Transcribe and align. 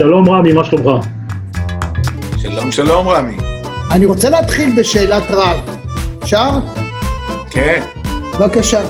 שלום 0.00 0.30
רמי, 0.30 0.52
מה 0.52 0.64
שלומך? 0.64 1.06
שלום 2.36 2.72
שלום 2.72 3.08
רמי. 3.08 3.36
אני 3.90 4.06
רוצה 4.06 4.30
להתחיל 4.30 4.80
בשאלת 4.80 5.22
רב. 5.30 5.78
אפשר? 6.22 6.50
כן. 7.50 7.82
בבקשה. 8.38 8.80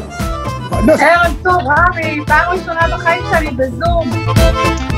ערב 0.72 1.34
טוב, 1.42 1.54
רמי, 1.54 2.20
פעם 2.26 2.52
ראשונה 2.52 2.80
בחיים 2.96 3.22
שלי 3.30 3.50
בזום. 3.50 4.10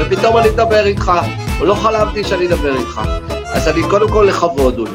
ופתאום 0.01 0.39
אני 0.39 0.49
אדבר 0.49 0.87
איתך, 0.87 1.13
לא 1.61 1.75
חלמתי 1.75 2.25
שאני 2.25 2.47
אדבר 2.47 2.77
איתך. 2.77 3.01
אז 3.53 3.69
אני 3.69 3.83
קודם 3.91 4.09
כל 4.09 4.27
לכבוד, 4.29 4.79
אולי. 4.79 4.93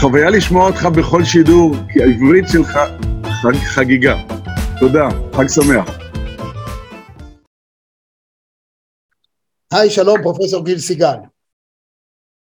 חוויה 0.00 0.30
לשמוע 0.30 0.66
אותך 0.66 0.86
בכל 0.86 1.24
שידור, 1.24 1.76
כי 1.92 2.02
העברית 2.02 2.48
שלך 2.48 2.78
חג, 3.42 3.56
חגיגה. 3.66 4.14
תודה, 4.80 5.08
חג 5.36 5.48
שמח. 5.48 5.99
היי, 9.72 9.90
שלום, 9.90 10.22
פרופסור 10.22 10.64
גיל 10.64 10.78
סיגל. 10.78 11.16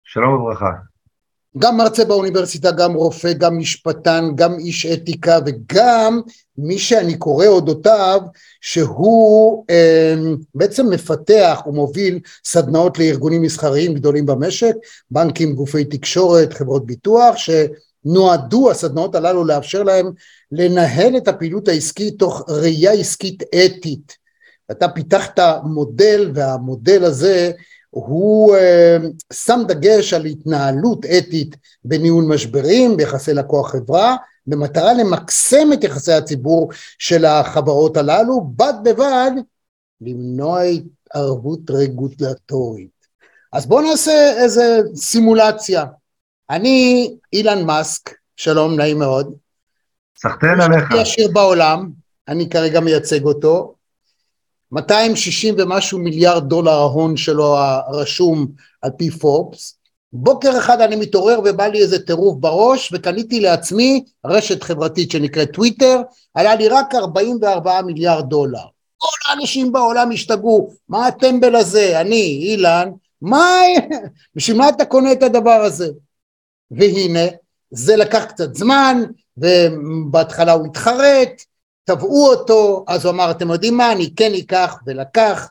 שלום 0.04 0.34
וברכה. 0.34 0.70
גם 1.58 1.76
מרצה 1.76 2.04
באוניברסיטה, 2.04 2.70
גם 2.70 2.94
רופא, 2.94 3.32
גם 3.32 3.58
משפטן, 3.58 4.24
גם 4.34 4.58
איש 4.58 4.86
אתיקה 4.86 5.38
וגם 5.46 6.20
מי 6.58 6.78
שאני 6.78 7.18
קורא 7.18 7.46
אודותיו 7.46 8.20
שהוא 8.60 9.64
אה, 9.70 10.14
בעצם 10.54 10.90
מפתח 10.90 11.62
ומוביל 11.66 12.20
סדנאות 12.44 12.98
לארגונים 12.98 13.42
מסחריים 13.42 13.94
גדולים 13.94 14.26
במשק, 14.26 14.74
בנקים, 15.10 15.54
גופי 15.54 15.84
תקשורת, 15.84 16.52
חברות 16.52 16.86
ביטוח, 16.86 17.34
שנועדו 17.36 18.70
הסדנאות 18.70 19.14
הללו 19.14 19.44
לאפשר 19.44 19.82
להם 19.82 20.10
לנהל 20.52 21.16
את 21.16 21.28
הפעילות 21.28 21.68
העסקית 21.68 22.18
תוך 22.18 22.44
ראייה 22.48 22.92
עסקית 22.92 23.42
אתית. 23.42 24.17
אתה 24.70 24.88
פיתחת 24.88 25.38
מודל 25.64 26.30
והמודל 26.34 27.04
הזה 27.04 27.50
הוא 27.90 28.56
uh, 28.56 29.32
שם 29.32 29.60
דגש 29.68 30.12
על 30.12 30.24
התנהלות 30.24 31.06
אתית 31.06 31.56
בניהול 31.84 32.24
משברים 32.24 32.96
ביחסי 32.96 33.34
לקוח 33.34 33.70
חברה 33.72 34.16
במטרה 34.46 34.92
למקסם 34.92 35.72
את 35.72 35.84
יחסי 35.84 36.12
הציבור 36.12 36.70
של 36.98 37.24
החברות 37.24 37.96
הללו 37.96 38.40
בד 38.56 38.74
בבד 38.84 39.30
למנוע 40.00 40.60
התערבות 40.60 41.70
רגולטורית. 41.70 42.98
אז 43.52 43.66
בואו 43.66 43.90
נעשה 43.90 44.32
איזה 44.42 44.80
סימולציה. 44.94 45.84
אני 46.50 47.10
אילן 47.32 47.64
מאסק, 47.64 48.14
שלום 48.36 48.76
נעים 48.76 48.98
מאוד. 48.98 49.34
סחטיין 50.18 50.60
עליך. 50.60 50.84
הכי 50.84 51.00
עשיר 51.00 51.28
בעולם, 51.32 51.90
אני 52.28 52.50
כרגע 52.50 52.80
מייצג 52.80 53.24
אותו, 53.24 53.74
260 54.72 55.54
ומשהו 55.58 55.98
מיליארד 55.98 56.48
דולר 56.48 56.72
ההון 56.72 57.16
שלו 57.16 57.56
הרשום 57.56 58.46
על 58.82 58.90
פי 58.98 59.10
פורבס, 59.10 59.78
בוקר 60.12 60.58
אחד 60.58 60.80
אני 60.80 60.96
מתעורר 60.96 61.40
ובא 61.44 61.66
לי 61.66 61.82
איזה 61.82 62.06
טירוף 62.06 62.36
בראש 62.40 62.90
וקניתי 62.92 63.40
לעצמי 63.40 64.04
רשת 64.26 64.62
חברתית 64.62 65.10
שנקראת 65.10 65.52
טוויטר, 65.52 66.00
עלה 66.34 66.54
לי 66.54 66.68
רק 66.68 66.94
44 66.94 67.82
מיליארד 67.82 68.28
דולר. 68.28 68.64
כל 68.96 69.30
האנשים 69.30 69.72
בעולם 69.72 70.10
השתגעו, 70.10 70.70
מה 70.88 71.06
הטמבל 71.06 71.56
הזה, 71.56 72.00
אני, 72.00 72.40
אילן, 72.42 72.90
מה, 73.22 73.52
בשביל 74.36 74.56
מה 74.56 74.68
אתה 74.68 74.84
קונה 74.84 75.12
את 75.12 75.22
הדבר 75.22 75.50
הזה? 75.50 75.88
והנה, 76.70 77.26
זה 77.70 77.96
לקח 77.96 78.24
קצת 78.24 78.54
זמן, 78.54 79.02
ובהתחלה 79.36 80.52
הוא 80.52 80.66
התחרט, 80.66 81.42
תבעו 81.88 82.28
אותו, 82.28 82.84
אז 82.88 83.04
הוא 83.04 83.12
אמר, 83.12 83.30
אתם 83.30 83.50
יודעים 83.50 83.76
מה, 83.76 83.92
אני 83.92 84.14
כן 84.16 84.32
אקח, 84.38 84.78
ולקח, 84.86 85.48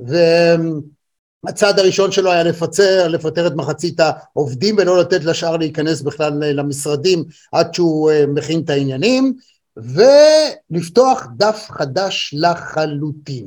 והצעד 0.00 1.78
הראשון 1.78 2.12
שלו 2.12 2.32
היה 2.32 2.42
לפצר, 2.42 3.08
לפטר 3.08 3.46
את 3.46 3.52
מחצית 3.56 4.00
העובדים 4.00 4.76
ולא 4.78 5.00
לתת 5.00 5.24
לשאר 5.24 5.56
להיכנס 5.56 6.02
בכלל 6.02 6.32
למשרדים 6.44 7.24
עד 7.52 7.74
שהוא 7.74 8.10
אה, 8.10 8.26
מכין 8.26 8.60
את 8.60 8.70
העניינים, 8.70 9.34
ולפתוח 9.76 11.26
דף 11.36 11.66
חדש 11.70 12.34
לחלוטין. 12.38 13.46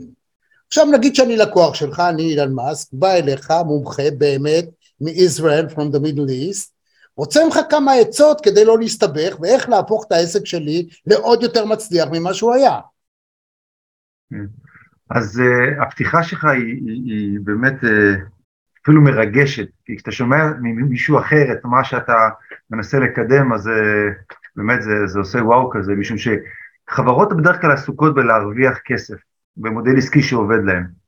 עכשיו 0.68 0.86
נגיד 0.86 1.16
שאני 1.16 1.38
לקוח 1.38 1.76
שלך, 1.76 2.00
אני 2.00 2.24
אילן 2.24 2.54
מאסק, 2.54 2.88
בא 2.94 3.14
אליך, 3.14 3.54
מומחה 3.66 4.12
באמת, 4.18 4.66
מ-Israel 5.02 5.74
from 5.74 5.94
the 5.94 6.00
Middle 6.00 6.30
East, 6.30 6.70
רוצה 7.18 7.46
ממך 7.46 7.60
כמה 7.70 7.94
עצות 7.94 8.42
כדי 8.44 8.66
לא 8.66 8.80
להסתבך 8.80 9.40
ואיך 9.40 9.70
להפוך 9.70 10.06
את 10.08 10.12
העסק 10.12 10.46
שלי 10.46 10.88
לעוד 11.08 11.44
יותר 11.44 11.66
מצליח 11.66 12.08
ממה 12.12 12.34
שהוא 12.34 12.54
היה. 12.54 12.80
אז 15.10 15.42
uh, 15.42 15.84
הפתיחה 15.84 16.24
שלך 16.24 16.46
היא, 16.46 16.64
היא, 16.64 17.04
היא 17.06 17.40
באמת 17.44 17.84
uh, 17.84 17.88
אפילו 18.84 19.02
מרגשת, 19.02 19.68
כי 19.86 19.96
כשאתה 19.96 20.12
שומע 20.12 20.38
ממישהו 20.62 21.20
אחר 21.20 21.52
את 21.52 21.66
מה 21.66 21.84
שאתה 21.84 22.30
מנסה 22.70 23.00
לקדם, 23.00 23.54
אז 23.54 23.68
uh, 23.68 24.36
באמת 24.56 24.82
זה, 24.82 25.08
זה 25.08 25.20
עושה 25.20 25.40
וואו 25.40 25.70
כזה, 25.70 25.94
משום 25.96 26.18
שחברות 26.18 27.38
בדרך 27.38 27.62
כלל 27.62 27.72
עסוקות 27.72 28.16
בלהרוויח 28.16 28.78
כסף 28.86 29.16
במודל 29.58 29.98
עסקי 29.98 30.22
שעובד 30.22 30.64
להם. 30.66 31.07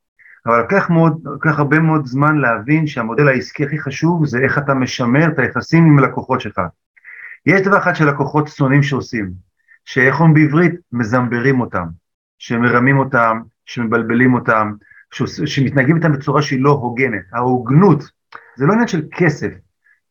אבל 0.49 0.61
לוקח, 0.61 0.89
מאוד, 0.89 1.21
לוקח 1.23 1.59
הרבה 1.59 1.79
מאוד 1.79 2.05
זמן 2.05 2.37
להבין 2.37 2.87
שהמודל 2.87 3.27
העסקי 3.27 3.65
הכי 3.65 3.79
חשוב 3.79 4.25
זה 4.25 4.39
איך 4.39 4.57
אתה 4.57 4.73
משמר 4.73 5.27
את 5.27 5.39
היחסים 5.39 5.85
עם 5.85 5.99
הלקוחות 5.99 6.41
שלך. 6.41 6.61
יש 7.45 7.61
דבר 7.61 7.77
אחד 7.77 7.95
שלקוחות 7.95 8.47
שונאים 8.47 8.83
שעושים, 8.83 9.31
שאיך 9.85 10.21
אומרים 10.21 10.33
בעברית? 10.33 10.73
מזמברים 10.91 11.61
אותם, 11.61 11.87
שמרמים 12.37 12.97
אותם, 12.97 13.41
שמבלבלים 13.65 14.33
אותם, 14.33 14.73
שמתנהגים 15.45 15.95
איתם 15.95 16.11
בצורה 16.11 16.41
שהיא 16.41 16.63
לא 16.63 16.69
הוגנת. 16.69 17.23
ההוגנות, 17.33 18.03
זה 18.55 18.65
לא 18.65 18.73
עניין 18.73 18.87
של 18.87 19.01
כסף, 19.11 19.51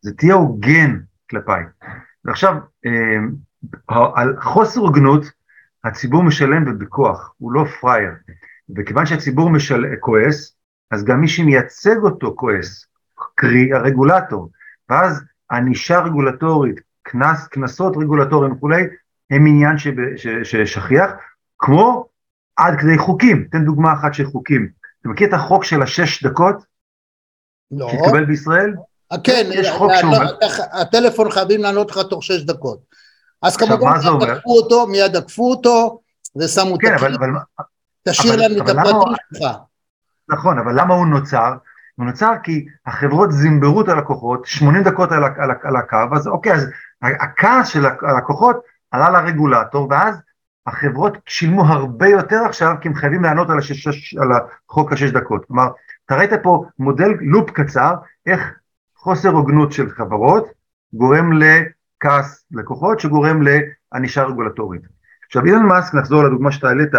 זה 0.01 0.13
תהיה 0.13 0.33
הוגן 0.33 0.99
כלפיי. 1.29 1.63
ועכשיו, 2.25 2.55
אה, 2.85 3.17
על 4.15 4.35
חוסר 4.41 4.79
הוגנות 4.81 5.25
הציבור 5.83 6.23
משלם 6.23 6.63
ובכוח, 6.67 7.33
הוא 7.37 7.51
לא 7.51 7.65
פראייר. 7.81 8.11
וכיוון 8.75 9.05
שהציבור 9.05 9.49
משל... 9.49 9.85
כועס, 9.99 10.55
אז 10.91 11.03
גם 11.03 11.21
מי 11.21 11.27
שמייצג 11.27 11.97
אותו 12.03 12.33
כועס, 12.35 12.85
קרי 13.35 13.73
הרגולטור, 13.73 14.49
ואז 14.89 15.23
ענישה 15.51 15.99
רגולטורית, 15.99 16.79
קנס, 17.01 17.47
קנסות 17.47 17.97
רגולטוריים 17.97 18.53
וכולי, 18.53 18.83
הם 19.29 19.47
עניין 19.47 19.75
ששכיח, 20.43 21.11
כמו 21.59 22.05
עד 22.55 22.79
כדי 22.79 22.97
חוקים. 22.97 23.47
תן 23.51 23.65
דוגמה 23.65 23.93
אחת 23.93 24.13
של 24.13 24.25
חוקים. 24.25 24.69
אתה 25.01 25.09
מכיר 25.09 25.27
את 25.27 25.33
החוק 25.33 25.63
של 25.63 25.81
השש 25.81 26.23
דקות? 26.23 26.55
לא. 27.71 27.89
שהתקבל 27.91 28.25
בישראל? 28.25 28.73
אה, 29.11 29.17
כן, 29.23 29.49
יש 29.53 29.69
חוק 29.77 29.91
לא, 29.91 30.01
שאומר... 30.01 30.35
הטלפון 30.81 31.31
חייבים 31.31 31.61
לענות 31.61 31.91
לך 31.91 31.97
תוך 32.09 32.23
שש 32.23 32.41
דקות. 32.41 32.79
אז 33.41 33.57
כמובן 33.57 33.91
מיד? 34.19 34.29
עקפו 34.29 34.57
אותו, 34.57 34.87
מיד 34.87 35.15
עקפו 35.15 35.51
אותו, 35.51 36.01
ושמו 36.35 36.75
את 36.75 36.81
כן, 36.81 36.93
אבל, 36.93 37.15
אבל, 37.15 37.27
תשאיר 38.07 38.33
אבל- 38.33 38.43
לנו 38.45 38.63
את 38.63 38.69
הפרטים 38.69 39.13
שלך. 39.33 39.51
נכון, 40.29 40.59
אבל 40.59 40.81
למה 40.81 40.93
הוא 40.93 41.07
נוצר? 41.07 41.53
הוא 41.95 42.05
נוצר 42.05 42.33
כי 42.43 42.65
החברות 42.85 43.31
זימברו 43.31 43.81
את 43.81 43.87
הלקוחות, 43.87 44.45
80 44.45 44.83
דקות 44.83 45.11
על, 45.11 45.23
על, 45.23 45.51
על 45.63 45.75
הקו, 45.75 45.97
אז 46.15 46.27
אוקיי, 46.27 46.53
אז 46.53 46.69
הכעס 47.01 47.67
של 47.67 47.85
הלקוחות 48.01 48.59
עלה 48.91 49.09
לרגולטור, 49.09 49.87
ואז 49.91 50.15
החברות 50.67 51.17
שילמו 51.25 51.65
הרבה 51.65 52.07
יותר 52.07 52.41
עכשיו, 52.45 52.75
כי 52.81 52.87
הם 52.87 52.95
חייבים 52.95 53.23
לענות 53.23 53.49
על, 53.49 53.57
השש, 53.57 54.15
על 54.17 54.29
החוק 54.31 54.93
השש 54.93 55.09
דקות. 55.11 55.45
כלומר, 55.45 55.67
אתה 56.05 56.15
ראית 56.15 56.29
פה 56.43 56.65
מודל 56.79 57.09
loop 57.21 57.49
קצר, 57.51 57.93
איך 58.25 58.53
חוסר 58.95 59.29
הוגנות 59.29 59.71
של 59.71 59.89
חברות 59.89 60.47
גורם 60.93 61.31
לכעס 61.33 62.45
לקוחות, 62.51 62.99
שגורם 62.99 63.41
לענישה 63.41 64.23
רגולטורית. 64.23 64.81
עכשיו, 65.25 65.45
אילון 65.45 65.63
מאסק, 65.63 65.93
נחזור 65.93 66.23
לדוגמה 66.23 66.51
שאתה 66.51 66.67
העלית, 66.67 66.89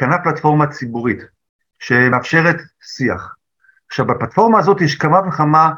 קנה 0.00 0.18
פלטפורמה 0.18 0.66
ציבורית. 0.66 1.22
שמאפשרת 1.78 2.56
שיח. 2.82 3.34
עכשיו 3.86 4.06
בפלטפורמה 4.06 4.58
הזאת 4.58 4.80
יש 4.80 4.94
כמה 4.94 5.20
וכמה 5.28 5.72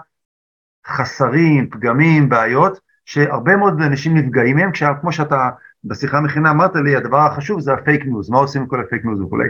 חסרים, 0.87 1.71
פגמים, 1.71 2.29
בעיות, 2.29 2.81
שהרבה 3.05 3.57
מאוד 3.57 3.83
אנשים 3.83 4.17
נפגעים 4.17 4.57
מהם, 4.57 4.71
כמו 5.01 5.13
שאתה 5.13 5.51
בשיחה 5.85 6.19
המכינה 6.19 6.51
אמרת 6.51 6.71
לי, 6.85 6.97
הדבר 6.97 7.21
החשוב 7.21 7.61
זה 7.61 7.73
הפייק 7.73 8.05
ניוז, 8.05 8.31
מה 8.31 8.39
עושים 8.39 8.63
עם 8.63 8.69
כל 8.69 8.81
הפייק 8.81 9.05
ניוז 9.05 9.21
וכולי. 9.21 9.49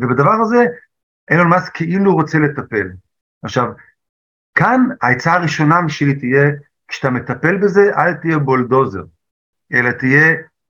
ובדבר 0.00 0.32
הזה 0.42 0.64
אילון 1.30 1.48
מאסק 1.48 1.74
כאילו 1.74 2.14
רוצה 2.14 2.38
לטפל. 2.38 2.88
עכשיו, 3.42 3.66
כאן 4.54 4.80
העצה 5.02 5.32
הראשונה 5.32 5.82
בשבילי 5.82 6.14
תהיה, 6.14 6.50
כשאתה 6.88 7.10
מטפל 7.10 7.56
בזה, 7.56 7.90
אל 7.96 8.14
תהיה 8.14 8.38
בולדוזר, 8.38 9.02
אלא 9.72 9.90
תהיה 9.90 10.34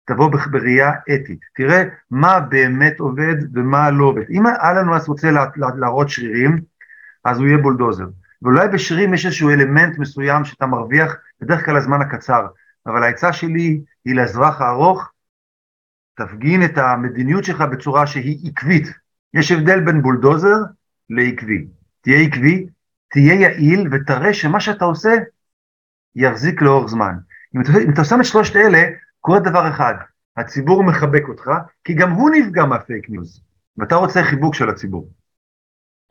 תבוא 0.09 0.31
בראייה 0.51 0.93
אתית, 1.15 1.41
תראה 1.55 1.83
מה 2.11 2.41
באמת 2.41 3.01
עובד 3.01 3.35
ומה 3.55 3.91
לא 3.91 4.05
עובד. 4.05 4.31
אם 4.31 4.47
אילון 4.47 4.87
מאסק 4.87 5.09
רוצה 5.09 5.31
לה, 5.31 5.47
לה, 5.57 5.69
להראות 5.79 6.09
שרירים, 6.09 6.61
אז 7.25 7.39
הוא 7.39 7.47
יהיה 7.47 7.59
בולדוזר. 7.59 8.07
ואולי 8.43 8.69
בשרירים 8.69 9.15
יש 9.15 9.27
איזשהו 9.27 9.51
אלמנט 9.51 9.99
מסוים 9.99 10.45
שאתה 10.45 10.67
מרוויח 10.67 11.17
בדרך 11.41 11.65
כלל 11.65 11.77
לזמן 11.77 12.01
הקצר, 12.01 12.47
אבל 12.87 13.03
העצה 13.03 13.33
שלי 13.33 13.81
היא 14.05 14.15
לטווח 14.15 14.61
הארוך, 14.61 15.13
תפגין 16.15 16.65
את 16.65 16.79
המדיניות 16.79 17.45
שלך 17.45 17.61
בצורה 17.61 18.07
שהיא 18.07 18.51
עקבית. 18.51 18.87
יש 19.35 19.53
הבדל 19.53 19.81
בין 19.81 20.03
בולדוזר 20.03 20.57
לעקבי. 21.11 21.67
תהיה 22.01 22.21
עקבי, 22.21 22.67
תהיה 23.09 23.35
יעיל 23.35 23.89
ותראה 23.93 24.35
שמה 24.35 24.61
שאתה 24.61 24.85
עושה 24.85 25.15
יחזיק 26.15 26.63
לאורך 26.63 26.91
זמן. 26.91 27.15
אם 27.57 27.61
אתה, 27.61 27.73
אם 27.85 27.91
אתה 27.91 28.05
שם 28.05 28.21
את 28.21 28.25
שלושת 28.25 28.57
אלה, 28.57 28.83
קורה 29.21 29.41
דבר 29.41 29.69
אחד, 29.71 29.95
הציבור 30.37 30.83
מחבק 30.83 31.23
אותך, 31.29 31.51
כי 31.85 31.95
גם 31.95 32.13
הוא 32.13 32.31
נפגע 32.31 32.65
מהפייק 32.65 33.11
ניוז, 33.11 33.41
ואתה 33.79 33.97
רוצה 33.97 34.23
חיבוק 34.23 34.55
של 34.55 34.69
הציבור. 34.69 35.09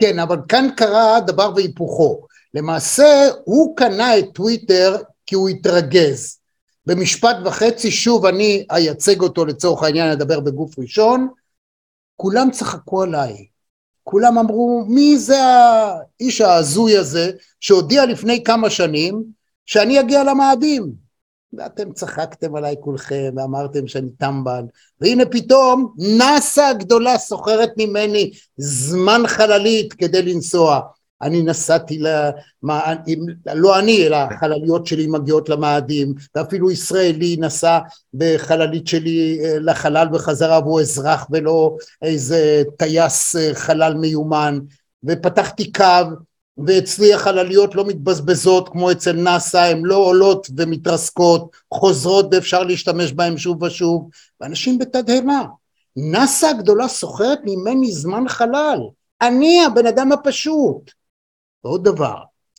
כן, 0.01 0.19
אבל 0.19 0.37
כאן 0.47 0.67
קרה 0.77 1.19
דבר 1.27 1.53
והיפוכו. 1.55 2.27
למעשה, 2.53 3.27
הוא 3.43 3.77
קנה 3.77 4.19
את 4.19 4.25
טוויטר 4.33 4.97
כי 5.25 5.35
הוא 5.35 5.49
התרגז. 5.49 6.39
במשפט 6.85 7.35
וחצי, 7.45 7.91
שוב 7.91 8.25
אני 8.25 8.65
אייצג 8.71 9.21
אותו 9.21 9.45
לצורך 9.45 9.83
העניין, 9.83 10.11
אדבר 10.11 10.39
בגוף 10.39 10.79
ראשון, 10.79 11.27
כולם 12.15 12.51
צחקו 12.51 13.03
עליי. 13.03 13.47
כולם 14.03 14.37
אמרו, 14.37 14.85
מי 14.87 15.17
זה 15.17 15.37
האיש 15.39 16.41
ההזוי 16.41 16.97
הזה 16.97 17.31
שהודיע 17.59 18.05
לפני 18.05 18.43
כמה 18.43 18.69
שנים 18.69 19.23
שאני 19.65 19.99
אגיע 19.99 20.23
למאדים? 20.23 21.06
ואתם 21.53 21.93
צחקתם 21.93 22.55
עליי 22.55 22.75
כולכם 22.79 23.33
ואמרתם 23.35 23.87
שאני 23.87 24.09
טמבל. 24.09 24.63
והנה 25.01 25.25
פתאום 25.25 25.93
נאסא 25.97 26.61
הגדולה 26.61 27.17
סוחרת 27.17 27.69
ממני 27.77 28.31
זמן 28.57 29.21
חללית 29.27 29.93
כדי 29.93 30.21
לנסוע. 30.21 30.79
אני 31.21 31.43
נסעתי, 31.43 31.99
למה, 31.99 32.93
לא 33.53 33.79
אני, 33.79 34.07
אלא 34.07 34.17
החלליות 34.17 34.87
שלי 34.87 35.07
מגיעות 35.07 35.49
למאדים, 35.49 36.13
ואפילו 36.35 36.71
ישראלי 36.71 37.37
נסע 37.39 37.79
בחללית 38.13 38.87
שלי 38.87 39.39
אה, 39.43 39.59
לחלל 39.59 40.07
וחזרה 40.13 40.59
והוא 40.59 40.81
אזרח 40.81 41.27
ולא 41.29 41.75
איזה 42.01 42.63
טייס 42.77 43.35
אה, 43.35 43.51
חלל 43.53 43.93
מיומן, 43.93 44.59
ופתחתי 45.03 45.71
קו 45.71 45.83
ואצלי 46.65 47.13
החלליות 47.13 47.75
לא 47.75 47.85
מתבזבזות 47.85 48.69
כמו 48.69 48.91
אצל 48.91 49.11
נאסא, 49.11 49.57
הן 49.57 49.81
לא 49.85 49.95
עולות 49.95 50.47
ומתרסקות, 50.57 51.55
חוזרות 51.73 52.25
ואפשר 52.31 52.63
להשתמש 52.63 53.11
בהן 53.11 53.37
שוב 53.37 53.63
ושוב, 53.63 54.09
ואנשים 54.41 54.77
בתדהמה. 54.77 55.45
נאסא 55.95 56.45
הגדולה 56.45 56.87
סוחרת 56.87 57.39
ממני 57.45 57.91
זמן 57.91 58.27
חלל, 58.27 58.79
אני 59.21 59.65
הבן 59.65 59.87
אדם 59.87 60.11
הפשוט. 60.11 60.91
ועוד 61.63 61.83
דבר, 61.83 62.15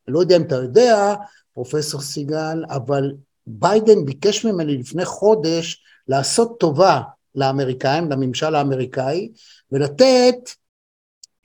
לא 0.09 0.21
יודע 0.21 0.37
אם 0.37 0.43
אתה 0.43 0.55
יודע, 0.55 1.15
פרופסור 1.55 2.01
סיגל, 2.01 2.65
אבל 2.71 3.13
ביידן 3.47 4.05
ביקש 4.05 4.45
ממני 4.45 4.77
לפני 4.77 5.05
חודש 5.05 5.83
לעשות 6.09 6.61
טובה 6.61 7.01
לאמריקאים, 7.35 8.11
לממשל 8.11 8.55
האמריקאי, 8.55 9.29
ולתת 9.73 10.51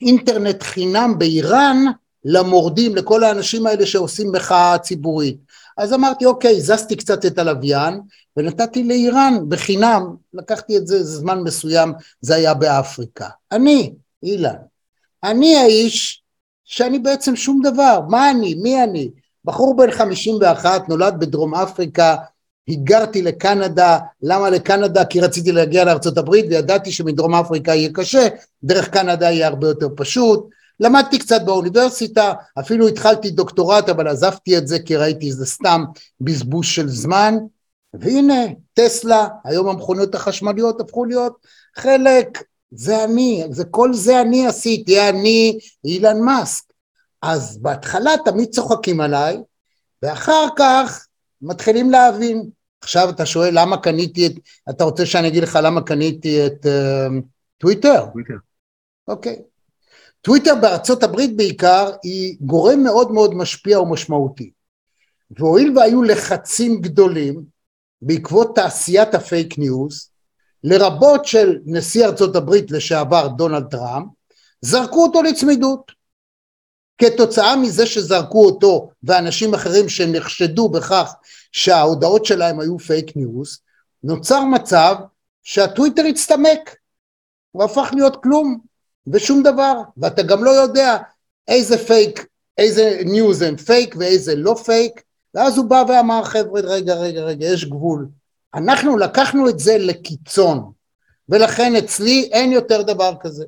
אינטרנט 0.00 0.62
חינם 0.62 1.14
באיראן 1.18 1.76
למורדים, 2.24 2.96
לכל 2.96 3.24
האנשים 3.24 3.66
האלה 3.66 3.86
שעושים 3.86 4.32
מחאה 4.32 4.78
ציבורית. 4.78 5.36
אז 5.78 5.92
אמרתי, 5.92 6.24
אוקיי, 6.24 6.60
זזתי 6.60 6.96
קצת 6.96 7.26
את 7.26 7.38
הלוויין, 7.38 8.00
ונתתי 8.36 8.84
לאיראן 8.84 9.38
בחינם, 9.48 10.16
לקחתי 10.34 10.76
את 10.76 10.86
זה 10.86 11.04
זמן 11.04 11.40
מסוים, 11.40 11.92
זה 12.20 12.34
היה 12.34 12.54
באפריקה. 12.54 13.28
אני, 13.52 13.92
אילן, 14.22 14.54
אני 15.22 15.56
האיש 15.56 16.22
שאני 16.64 16.98
בעצם 16.98 17.36
שום 17.36 17.60
דבר, 17.62 18.00
מה 18.08 18.30
אני, 18.30 18.54
מי 18.54 18.84
אני? 18.84 19.10
בחור 19.44 19.76
בן 19.76 19.90
51, 19.90 20.88
נולד 20.88 21.14
בדרום 21.18 21.54
אפריקה, 21.54 22.16
היגרתי 22.66 23.22
לקנדה, 23.22 23.98
למה 24.22 24.50
לקנדה? 24.50 25.04
כי 25.04 25.20
רציתי 25.20 25.52
להגיע 25.52 25.84
לארצות 25.84 26.18
הברית 26.18 26.46
וידעתי 26.48 26.92
שמדרום 26.92 27.34
אפריקה 27.34 27.74
יהיה 27.74 27.88
קשה, 27.92 28.28
דרך 28.64 28.88
קנדה 28.88 29.30
יהיה 29.30 29.46
הרבה 29.46 29.68
יותר 29.68 29.88
פשוט. 29.96 30.48
למדתי 30.80 31.18
קצת 31.18 31.40
באוניברסיטה, 31.44 32.32
אפילו 32.60 32.88
התחלתי 32.88 33.30
דוקטורט 33.30 33.88
אבל 33.88 34.08
עזבתי 34.08 34.58
את 34.58 34.68
זה 34.68 34.78
כי 34.78 34.96
ראיתי 34.96 35.32
זה 35.32 35.46
סתם 35.46 35.84
בזבוז 36.20 36.66
של 36.66 36.88
זמן, 36.88 37.34
והנה 37.94 38.44
טסלה, 38.74 39.28
היום 39.44 39.68
המכוניות 39.68 40.14
החשמליות 40.14 40.80
הפכו 40.80 41.04
להיות 41.04 41.46
חלק 41.76 42.42
זה 42.70 43.04
אני, 43.04 43.44
זה 43.50 43.64
כל 43.64 43.94
זה 43.94 44.20
אני 44.20 44.46
עשיתי, 44.46 45.08
אני 45.08 45.58
אילן 45.84 46.20
מאסק. 46.20 46.64
אז 47.22 47.58
בהתחלה 47.58 48.10
תמיד 48.24 48.48
צוחקים 48.50 49.00
עליי, 49.00 49.38
ואחר 50.02 50.46
כך 50.56 51.06
מתחילים 51.42 51.90
להבין. 51.90 52.50
עכשיו 52.80 53.10
אתה 53.10 53.26
שואל 53.26 53.50
למה 53.52 53.76
קניתי 53.76 54.26
את, 54.26 54.32
אתה 54.70 54.84
רוצה 54.84 55.06
שאני 55.06 55.28
אגיד 55.28 55.42
לך 55.42 55.58
למה 55.62 55.82
קניתי 55.82 56.46
את 56.46 56.66
uh, 56.66 57.22
טוויטר? 57.58 58.06
טוויטר. 58.12 58.34
אוקיי. 59.08 59.42
טוויטר 60.24 60.54
בארצות 60.60 61.02
הברית 61.02 61.36
בעיקר 61.36 61.90
היא 62.02 62.36
גורם 62.40 62.82
מאוד 62.82 63.12
מאוד 63.12 63.34
משפיע 63.34 63.80
ומשמעותי. 63.80 64.50
והואיל 65.30 65.78
והיו 65.78 66.02
לחצים 66.02 66.80
גדולים 66.80 67.44
בעקבות 68.02 68.54
תעשיית 68.54 69.14
הפייק 69.14 69.58
ניוז, 69.58 70.10
לרבות 70.64 71.24
של 71.24 71.58
נשיא 71.66 72.06
ארצות 72.06 72.36
הברית 72.36 72.70
לשעבר 72.70 73.28
דונלד 73.28 73.64
טראמפ, 73.70 74.06
זרקו 74.60 75.02
אותו 75.02 75.22
לצמיתות. 75.22 75.92
כתוצאה 76.98 77.56
מזה 77.56 77.86
שזרקו 77.86 78.44
אותו 78.44 78.90
ואנשים 79.02 79.54
אחרים 79.54 79.88
שנחשדו 79.88 80.68
בכך 80.68 81.14
שההודעות 81.52 82.24
שלהם 82.24 82.60
היו 82.60 82.78
פייק 82.78 83.16
ניוז, 83.16 83.58
נוצר 84.04 84.44
מצב 84.44 84.94
שהטוויטר 85.42 86.02
הצטמק, 86.04 86.76
הוא 87.50 87.64
הפך 87.64 87.90
להיות 87.94 88.22
כלום 88.22 88.73
ושום 89.06 89.42
דבר, 89.42 89.80
ואתה 89.96 90.22
גם 90.22 90.44
לא 90.44 90.50
יודע 90.50 90.96
איזה 91.48 91.78
פייק, 91.78 92.26
איזה 92.58 93.00
ניוז 93.04 93.42
הם 93.42 93.56
פייק 93.56 93.94
ואיזה 93.98 94.34
לא 94.34 94.54
פייק, 94.64 95.02
ואז 95.34 95.58
הוא 95.58 95.66
בא 95.66 95.84
ואמר 95.88 96.24
חבר'ה 96.24 96.60
רגע 96.60 96.94
רגע 96.94 97.20
רגע 97.20 97.46
יש 97.46 97.64
גבול, 97.64 98.08
אנחנו 98.54 98.96
לקחנו 98.96 99.48
את 99.48 99.58
זה 99.58 99.78
לקיצון, 99.78 100.72
ולכן 101.28 101.76
אצלי 101.76 102.28
אין 102.32 102.52
יותר 102.52 102.82
דבר 102.82 103.14
כזה. 103.20 103.44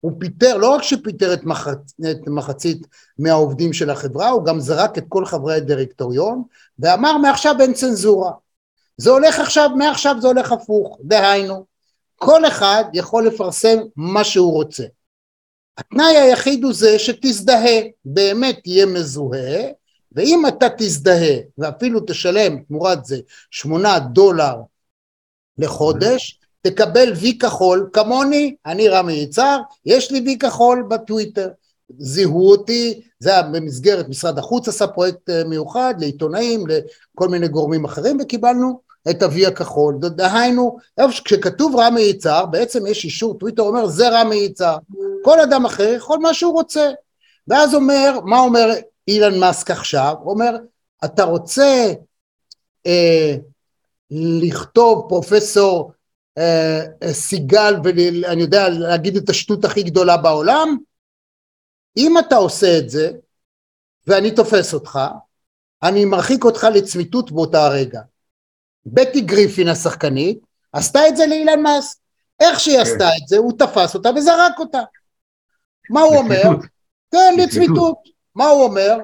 הוא 0.00 0.12
פיטר, 0.18 0.56
לא 0.56 0.74
רק 0.74 0.82
שפיטר 0.82 1.34
את, 1.34 1.44
מחצ... 1.44 1.94
את 2.10 2.28
מחצית 2.28 2.86
מהעובדים 3.18 3.72
של 3.72 3.90
החברה, 3.90 4.28
הוא 4.28 4.44
גם 4.44 4.60
זרק 4.60 4.98
את 4.98 5.04
כל 5.08 5.26
חברי 5.26 5.54
הדירקטוריון, 5.54 6.42
ואמר 6.78 7.18
מעכשיו 7.18 7.54
אין 7.60 7.74
צנזורה. 7.74 8.32
זה 8.96 9.10
הולך 9.10 9.40
עכשיו, 9.40 9.70
מעכשיו 9.76 10.16
זה 10.20 10.26
הולך 10.28 10.52
הפוך, 10.52 10.98
דהיינו, 11.04 11.64
כל 12.24 12.46
אחד 12.46 12.84
יכול 12.92 13.26
לפרסם 13.26 13.78
מה 13.96 14.24
שהוא 14.24 14.52
רוצה. 14.52 14.84
התנאי 15.78 16.16
היחיד 16.16 16.64
הוא 16.64 16.72
זה 16.72 16.98
שתזדהה, 16.98 17.80
באמת 18.04 18.58
תהיה 18.62 18.86
מזוהה, 18.86 19.62
ואם 20.12 20.46
אתה 20.48 20.66
תזדהה 20.78 21.36
ואפילו 21.58 22.00
תשלם 22.06 22.62
תמורת 22.62 23.04
זה 23.04 23.20
שמונה 23.50 23.98
דולר 23.98 24.54
לחודש, 25.58 26.40
תקבל 26.62 27.12
וי 27.16 27.38
כחול 27.38 27.90
כמוני, 27.92 28.56
אני 28.66 28.88
רמי 28.88 29.12
יצהר, 29.12 29.60
יש 29.86 30.10
לי 30.10 30.20
וי 30.20 30.38
כחול 30.38 30.86
בטוויטר. 30.88 31.48
זיהו 31.98 32.50
אותי, 32.50 33.02
זה 33.18 33.30
היה 33.30 33.42
במסגרת 33.42 34.08
משרד 34.08 34.38
החוץ 34.38 34.68
עשה 34.68 34.86
פרויקט 34.86 35.30
אה, 35.30 35.44
מיוחד 35.44 35.94
לעיתונאים, 35.98 36.64
לכל 36.66 37.28
מיני 37.28 37.48
גורמים 37.48 37.84
אחרים, 37.84 38.18
וקיבלנו 38.20 38.80
את 39.10 39.22
ה-V 39.22 39.48
הכחול. 39.48 39.98
דהיינו, 40.00 40.76
כשכתוב 41.24 41.76
רמי 41.76 42.00
יצהר, 42.00 42.46
בעצם 42.46 42.86
יש 42.86 43.04
אישור, 43.04 43.38
טוויטר 43.38 43.62
אומר 43.62 43.86
זה 43.86 44.08
רמי 44.08 44.36
יצהר. 44.36 44.78
כל 45.24 45.40
אדם 45.40 45.66
אחר 45.66 45.92
יכול 45.96 46.18
מה 46.18 46.34
שהוא 46.34 46.52
רוצה. 46.52 46.90
ואז 47.48 47.74
אומר, 47.74 48.18
מה 48.24 48.38
אומר 48.38 48.68
אילן 49.08 49.38
מאסק 49.38 49.70
עכשיו, 49.70 50.14
אומר, 50.24 50.56
אתה 51.04 51.24
רוצה 51.24 51.92
אה, 52.86 53.36
לכתוב 54.10 55.06
פרופסור 55.08 55.92
אה, 56.38 56.80
סיגל 57.12 57.74
ואני 57.84 58.42
יודע 58.42 58.68
להגיד 58.68 59.16
את 59.16 59.28
השטות 59.28 59.64
הכי 59.64 59.82
גדולה 59.82 60.16
בעולם, 60.16 60.76
אם 61.96 62.18
אתה 62.18 62.36
עושה 62.36 62.78
את 62.78 62.90
זה 62.90 63.10
ואני 64.06 64.30
תופס 64.30 64.74
אותך, 64.74 64.98
אני 65.82 66.04
מרחיק 66.04 66.44
אותך 66.44 66.66
לצמיתות 66.74 67.32
באותה 67.32 67.64
הרגע. 67.64 68.00
קתי 68.86 69.20
גריפין 69.20 69.68
השחקנית 69.68 70.38
עשתה 70.72 71.08
את 71.08 71.16
זה 71.16 71.26
לאילון 71.26 71.62
מאסק. 71.62 71.98
איך 72.40 72.60
שהיא 72.60 72.76
כן. 72.76 72.82
עשתה 72.82 73.08
את 73.08 73.28
זה, 73.28 73.36
הוא 73.36 73.52
תפס 73.58 73.94
אותה 73.94 74.10
וזרק 74.16 74.58
אותה. 74.58 74.82
מה 75.90 76.00
הוא 76.00 76.16
אומר? 76.16 76.42
כן, 77.10 77.34
לצמיתות. 77.38 77.98
מה 78.34 78.46
הוא 78.46 78.64
אומר? 78.64 78.98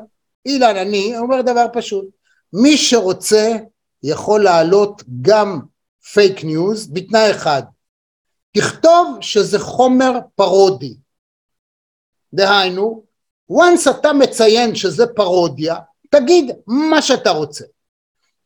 אילון, 0.47 0.77
אני 0.77 1.19
אומר 1.19 1.43
דבר 1.43 1.67
פשוט, 1.73 2.05
מי 2.53 2.77
שרוצה 2.77 3.57
יכול 4.03 4.45
להעלות 4.45 5.03
גם 5.23 5.61
פייק 6.13 6.45
ניוז 6.45 6.93
בתנאי 6.93 7.31
אחד, 7.31 7.63
תכתוב 8.57 9.19
שזה 9.21 9.59
חומר 9.59 10.19
פרודי. 10.35 10.97
דהיינו, 12.35 13.05
once 13.53 13.91
אתה 13.91 14.13
מציין 14.13 14.75
שזה 14.75 15.07
פרודיה, 15.07 15.77
תגיד 16.11 16.51
מה 16.67 17.03
שאתה 17.03 17.31
רוצה. 17.31 17.65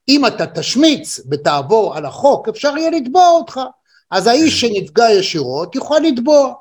אם 0.08 0.26
אתה 0.26 0.46
תשמיץ 0.46 1.20
ותעבור 1.30 1.96
על 1.96 2.06
החוק, 2.06 2.48
אפשר 2.48 2.76
יהיה 2.76 2.90
לתבוע 2.90 3.28
אותך. 3.28 3.60
אז 4.10 4.26
האיש 4.26 4.60
שנפגע 4.60 5.10
ישירות 5.10 5.74
יוכל 5.74 5.98
לתבוע. 5.98 6.54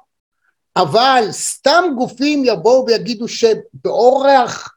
אבל 0.76 1.28
סתם 1.32 1.84
גופים 1.98 2.44
יבואו 2.46 2.86
ויגידו 2.88 3.28
שבאורח 3.28 4.76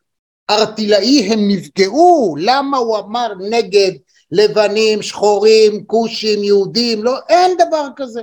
ארטילאי 0.50 1.28
הם 1.32 1.48
נפגעו, 1.48 2.36
למה 2.38 2.76
הוא 2.76 2.98
אמר 2.98 3.32
נגד 3.50 3.92
לבנים, 4.30 5.02
שחורים, 5.02 5.84
כושים, 5.86 6.44
יהודים, 6.44 7.04
לא, 7.04 7.18
אין 7.28 7.56
דבר 7.56 7.88
כזה. 7.96 8.22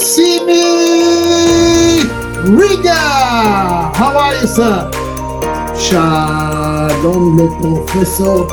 סימי 0.00 0.64
ריגה, 2.58 3.90
how 3.94 3.98
are 3.98 4.34
you 4.42 4.46
sir? 4.56 4.96
שלום 5.74 7.38
לפרופסור 7.38 8.46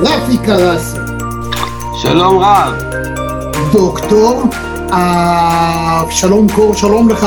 רפי 0.00 0.38
קרסי, 0.46 0.96
שלום 2.02 2.38
רב. 2.38 2.72
דוקטור 3.72 4.42
אבשלום 4.90 6.46
קור, 6.54 6.74
שלום 6.74 7.08
לך. 7.08 7.26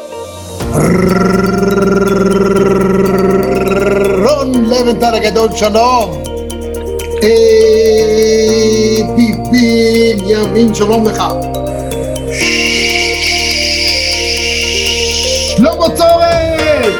רון 4.23 4.65
לבנטל 4.65 5.15
הגדול, 5.15 5.49
שלום. 5.55 6.23
אבי 7.17 9.33
בנימין, 9.51 10.73
שלום 10.73 11.07
לך. 11.07 11.23
שלמה 15.57 15.89
צורן! 15.95 16.91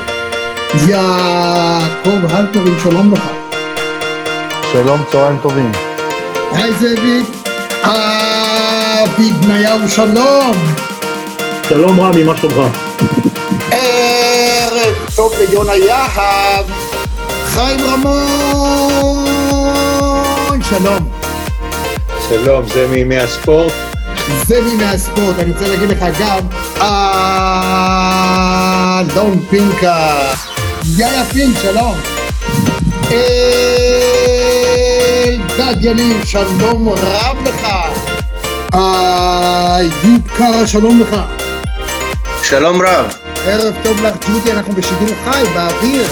יעקב 0.87 2.25
הלפרין, 2.29 2.75
שלום 2.83 3.13
לך. 3.13 3.29
שלום, 4.71 5.03
צהריים 5.11 5.37
טובים. 5.41 5.71
היי 6.51 6.73
זאביק. 6.73 7.25
אבי 7.83 9.29
בניהו, 9.41 9.89
שלום. 9.89 10.55
שלום 11.69 11.99
רמי, 11.99 12.23
מה 12.23 12.37
שלומך? 12.37 12.77
טוב 15.21 15.33
ליונה 15.39 15.75
יהב. 15.75 16.65
חיים 17.45 17.79
רמון, 17.79 19.29
שלום. 20.69 21.09
שלום, 22.29 22.65
זה 22.67 22.87
מימי 22.87 23.17
הספורט. 23.17 23.73
זה 24.45 24.61
מימי 24.61 24.83
הספורט, 24.83 25.39
אני 25.39 25.51
רוצה 25.51 25.67
להגיד 25.67 25.89
לך 25.89 26.05
גם, 26.19 26.39
אלון 28.99 29.45
פינקה, 29.49 30.17
יאיה 30.97 31.25
פינק, 31.25 31.57
שלום. 31.61 31.95
אלדד 35.57 35.75
יניב, 35.81 36.25
שלום 36.25 36.89
רב 36.89 37.37
לך. 37.45 37.67
איוב 38.73 40.27
קרא, 40.37 40.65
שלום 40.65 41.01
לך. 41.01 41.15
שלום 42.43 42.81
רב. 42.81 43.30
ערב 43.45 43.75
טוב 43.83 43.97
לך, 44.05 44.15
ג'ודי, 44.27 44.51
אנחנו 44.51 44.73
בשידור 44.73 45.07
חי, 45.07 45.43
באוויר. 45.55 46.05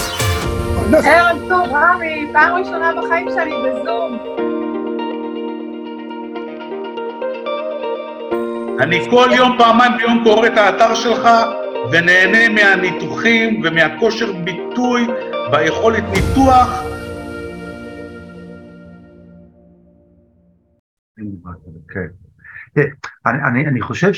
ערב 1.04 1.38
טוב, 1.48 1.68
רמי, 1.72 2.26
פעם 2.32 2.54
ראשונה 2.54 2.92
בחיים 2.98 3.28
שלי 3.30 3.52
בזום. 3.64 4.18
אני 8.80 9.10
כל 9.10 9.28
יום, 9.36 9.58
פעמיים 9.58 9.92
ביום 9.96 10.24
קורא 10.24 10.46
את 10.46 10.56
האתר 10.56 10.94
שלך 10.94 11.28
ונהנה 11.92 12.48
מהניתוחים 12.48 13.62
ומהכושר 13.64 14.32
ביטוי 14.32 15.06
והיכולת 15.52 16.04
ניתוח. 16.12 16.82
כן. 21.88 22.86
אני, 23.66 23.80
חושב 23.80 24.12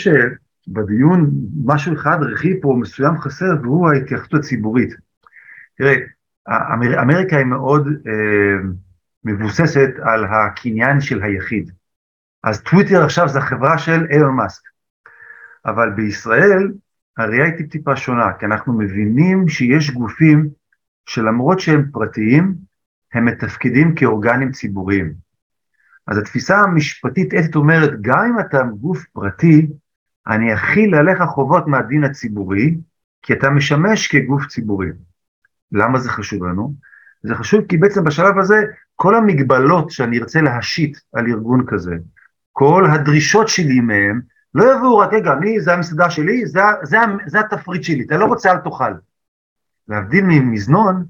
שבדיון 0.66 1.30
משהו 1.64 1.94
אחד, 1.94 2.18
רכיב 2.20 2.56
פה 2.62 2.76
מסוים 2.80 3.18
חסר, 3.18 3.54
והוא 3.62 3.88
ההתייחסות 3.88 4.34
הציבורית. 4.34 4.94
תראה, 5.78 5.94
אמר, 6.48 7.02
אמריקה 7.02 7.36
היא 7.36 7.46
מאוד 7.46 7.88
אה, 7.88 8.68
מבוססת 9.24 9.90
על 10.02 10.24
הקניין 10.24 11.00
של 11.00 11.22
היחיד. 11.22 11.70
אז 12.44 12.62
טוויטר 12.62 13.04
עכשיו 13.04 13.28
זה 13.28 13.38
החברה 13.38 13.78
של 13.78 14.06
אילון 14.10 14.36
מאסק. 14.36 14.62
אבל 15.66 15.90
בישראל 15.90 16.72
הראייה 17.18 17.44
היא 17.44 17.56
טיפ-טיפה 17.56 17.96
שונה, 17.96 18.32
כי 18.38 18.46
אנחנו 18.46 18.72
מבינים 18.72 19.48
שיש 19.48 19.90
גופים 19.90 20.48
שלמרות 21.06 21.60
שהם 21.60 21.90
פרטיים, 21.92 22.54
הם 23.14 23.24
מתפקדים 23.24 23.94
כאורגנים 23.94 24.52
ציבוריים. 24.52 25.12
אז 26.06 26.18
התפיסה 26.18 26.58
המשפטית 26.58 27.34
אתית 27.34 27.56
אומרת, 27.56 27.90
גם 28.00 28.18
אם 28.18 28.40
אתה 28.40 28.62
גוף 28.80 29.04
פרטי, 29.12 29.66
אני 30.26 30.54
אכיל 30.54 30.94
עליך 30.94 31.22
חובות 31.22 31.66
מהדין 31.66 32.04
הציבורי, 32.04 32.76
כי 33.22 33.32
אתה 33.32 33.50
משמש 33.50 34.08
כגוף 34.08 34.46
ציבורי. 34.46 34.88
למה 35.72 35.98
זה 35.98 36.10
חשוב 36.10 36.44
לנו? 36.44 36.74
זה 37.22 37.34
חשוב 37.34 37.60
כי 37.68 37.76
בעצם 37.76 38.04
בשלב 38.04 38.38
הזה, 38.38 38.56
כל 38.96 39.14
המגבלות 39.14 39.90
שאני 39.90 40.18
ארצה 40.18 40.40
להשית 40.40 41.00
על 41.12 41.26
ארגון 41.26 41.64
כזה, 41.66 41.94
כל 42.52 42.84
הדרישות 42.90 43.48
שלי 43.48 43.80
מהם, 43.80 44.20
לא 44.54 44.64
יבואו 44.76 44.98
רק, 44.98 45.12
רגע, 45.12 45.34
מי, 45.34 45.60
זה 45.60 45.74
המסעדה 45.74 46.10
שלי, 46.10 46.46
זה, 46.46 46.60
זה, 46.82 46.96
זה 47.26 47.40
התפריט 47.40 47.82
שלי, 47.82 48.04
אתה 48.04 48.16
לא 48.16 48.24
רוצה, 48.24 48.52
אל 48.52 48.58
תאכל. 48.58 48.92
להבדיל 49.88 50.24
ממזנון, 50.28 51.04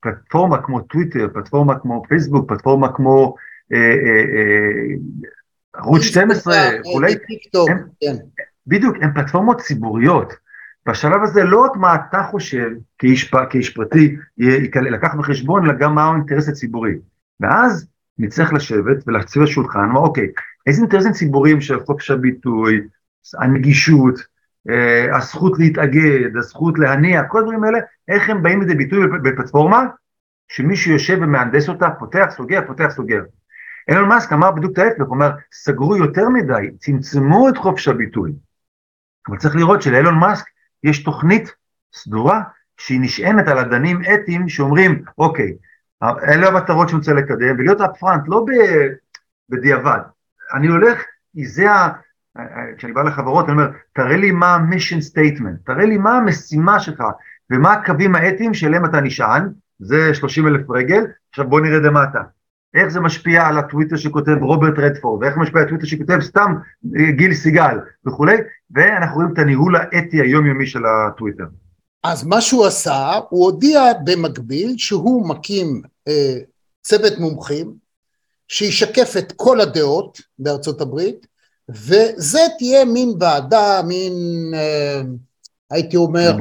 פלטפורמה 0.00 0.62
כמו 0.62 0.80
טוויטר, 0.80 1.28
פלטפורמה 1.34 1.78
כמו 1.78 2.02
פייסבוק, 2.08 2.48
פלטפורמה 2.48 2.92
כמו 2.92 3.34
אה, 3.72 3.78
אה, 3.78 4.24
אה, 4.36 4.94
ערוץ 5.76 6.02
12 6.02 6.54
וכולי, 6.80 7.12
כן. 7.66 7.76
בדיוק, 8.66 8.96
הן 9.00 9.12
פלטפורמות 9.14 9.60
ציבוריות. 9.60 10.32
בשלב 10.88 11.22
הזה 11.22 11.44
לא 11.44 11.64
רק 11.64 11.76
מה 11.76 11.94
אתה 11.94 12.22
חושב 12.30 12.68
כאיש, 12.98 13.30
כאיש 13.50 13.70
פרטי 13.70 14.16
לקח 14.90 15.14
בחשבון, 15.14 15.64
אלא 15.64 15.74
גם 15.78 15.94
מה 15.94 16.04
האינטרס 16.04 16.48
הציבורי. 16.48 16.92
ואז 17.40 17.86
נצטרך 18.18 18.52
לשבת 18.52 18.96
ולהציב 19.06 19.42
על 19.42 19.48
שולחן, 19.48 19.80
לומר, 19.80 20.00
אוקיי, 20.00 20.28
איזה 20.66 20.80
אינטרסים 20.80 21.12
ציבוריים 21.12 21.60
של 21.60 21.80
חופש 21.80 22.10
הביטוי, 22.10 22.80
הנגישות, 23.38 24.14
אה, 24.70 25.16
הזכות 25.16 25.58
להתאגד, 25.58 26.36
הזכות 26.36 26.78
להניע, 26.78 27.22
כל 27.22 27.38
הדברים 27.38 27.64
האלה, 27.64 27.78
איך 28.08 28.30
הם 28.30 28.42
באים 28.42 28.60
לידי 28.60 28.74
ביטוי 28.74 29.04
בפ- 29.06 29.22
בפלטפורמה, 29.22 29.84
שמישהו 30.48 30.92
יושב 30.92 31.18
ומהנדס 31.22 31.68
אותה, 31.68 31.90
פותח, 31.90 32.26
סוגר, 32.36 32.60
פותח, 32.66 32.88
סוגר. 32.90 33.22
אילון 33.88 34.08
מאסק 34.08 34.32
אמר 34.32 34.50
בדיוק 34.50 34.72
את 34.72 34.78
ההפך, 34.78 34.98
הוא 34.98 35.14
אומר, 35.14 35.30
סגרו 35.52 35.96
יותר 35.96 36.28
מדי, 36.28 36.70
צמצמו 36.78 37.48
את 37.48 37.56
חופש 37.56 37.88
הביטוי. 37.88 38.32
אבל 39.28 39.38
צריך 39.38 39.56
לראות 39.56 39.82
שלאילון 39.82 40.14
מאסק 40.14 40.44
יש 40.84 41.02
תוכנית 41.02 41.54
סדורה 41.94 42.42
שהיא 42.76 43.00
נשענת 43.00 43.48
על 43.48 43.58
אדנים 43.58 44.00
אתיים 44.14 44.48
שאומרים, 44.48 45.02
אוקיי, 45.18 45.52
אלה 46.02 46.48
המטרות 46.48 46.88
שהוא 46.88 46.98
רוצה 46.98 47.12
לקדם, 47.12 47.56
ולהיות 47.58 47.80
אפפרנט, 47.80 48.22
לא 48.26 48.44
בדיעבד. 49.50 49.98
אני 50.54 50.66
הולך, 50.66 51.02
זה 51.44 51.70
ה... 51.70 51.92
כשאני 52.76 52.92
בא 52.92 53.02
לחברות, 53.02 53.44
אני 53.44 53.52
אומר, 53.52 53.68
תראה 53.92 54.16
לי 54.16 54.30
מה 54.30 54.46
ה-mission 54.46 55.12
statement, 55.12 55.64
תראה 55.66 55.86
לי 55.86 55.98
מה 55.98 56.16
המשימה 56.16 56.80
שלך, 56.80 57.02
ומה 57.50 57.72
הקווים 57.72 58.14
האתיים 58.14 58.54
שאליהם 58.54 58.84
אתה 58.84 59.00
נשען, 59.00 59.48
זה 59.78 60.14
30 60.14 60.46
אלף 60.46 60.70
רגל, 60.70 61.04
עכשיו 61.30 61.48
בוא 61.48 61.60
נרד 61.60 61.82
למטה. 61.82 62.20
איך 62.76 62.88
זה 62.88 63.00
משפיע 63.00 63.46
על 63.46 63.58
הטוויטר 63.58 63.96
שכותב 63.96 64.36
רוברט 64.42 64.78
רדפורד, 64.78 65.22
ואיך 65.22 65.36
משפיע 65.36 65.60
על 65.60 65.66
הטוויטר 65.66 65.86
שכותב 65.86 66.18
סתם 66.20 66.54
אה, 66.98 67.10
גיל 67.10 67.34
סיגל 67.34 67.78
וכולי, 68.06 68.36
ואנחנו 68.70 69.16
רואים 69.16 69.32
את 69.32 69.38
הניהול 69.38 69.76
האתי 69.76 70.20
היומיומי 70.20 70.66
של 70.66 70.82
הטוויטר. 70.86 71.44
אז 72.04 72.26
מה 72.26 72.40
שהוא 72.40 72.66
עשה, 72.66 73.20
הוא 73.28 73.44
הודיע 73.44 73.82
במקביל 74.04 74.74
שהוא 74.76 75.28
מקים 75.28 75.82
אה, 76.08 76.38
צוות 76.82 77.18
מומחים 77.18 77.72
שישקף 78.48 79.14
את 79.18 79.32
כל 79.36 79.60
הדעות 79.60 80.20
בארצות 80.38 80.80
הברית, 80.80 81.26
וזה 81.68 82.40
תהיה 82.58 82.84
מין 82.84 83.12
ועדה, 83.20 83.80
מין, 83.88 84.12
אה, 84.54 85.02
הייתי 85.70 85.96
אומר. 85.96 86.36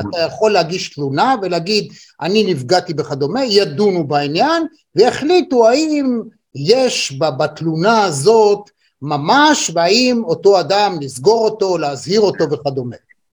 אתה 0.00 0.18
יכול 0.26 0.50
להגיש 0.50 0.94
תלונה 0.94 1.34
ולהגיד, 1.42 1.92
אני 2.20 2.54
נפגעתי 2.54 2.92
וכדומה, 2.98 3.44
ידונו 3.44 4.04
בעניין 4.04 4.62
ויחליטו 4.96 5.68
האם 5.68 6.20
יש 6.54 7.20
בתלונה 7.38 8.04
הזאת 8.04 8.70
ממש, 9.02 9.70
והאם 9.74 10.22
אותו 10.24 10.60
אדם, 10.60 10.92
לסגור 11.00 11.44
אותו, 11.44 11.78
להזהיר 11.78 12.20
אותו 12.20 12.50
וכדומה. 12.50 12.96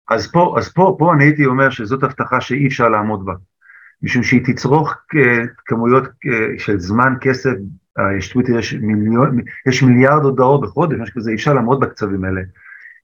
אז 0.09 0.31
פה, 0.31 0.55
אז 0.57 0.69
פה, 0.69 0.95
פה 0.99 1.13
אני 1.13 1.23
הייתי 1.23 1.45
אומר 1.45 1.69
שזאת 1.69 2.03
הבטחה 2.03 2.41
שאי 2.41 2.67
אפשר 2.67 2.89
לעמוד 2.89 3.25
בה, 3.25 3.33
משום 4.01 4.23
שהיא 4.23 4.41
תצרוך 4.45 4.93
אה, 5.15 5.43
כמויות 5.65 6.03
אה, 6.03 6.59
של 6.59 6.79
זמן, 6.79 7.13
כסף, 7.21 7.51
אה, 7.99 8.17
יש 8.17 8.33
טוויטר, 8.33 8.59
יש, 8.59 8.73
מיליון, 8.73 9.39
יש 9.67 9.83
מיליארד 9.83 10.23
הודעות 10.23 10.61
בחודש, 10.61 10.97
משהו 10.99 11.15
כזה, 11.15 11.29
אי 11.29 11.35
אפשר 11.35 11.53
לעמוד 11.53 11.79
בקצבים 11.79 12.25
האלה. 12.25 12.41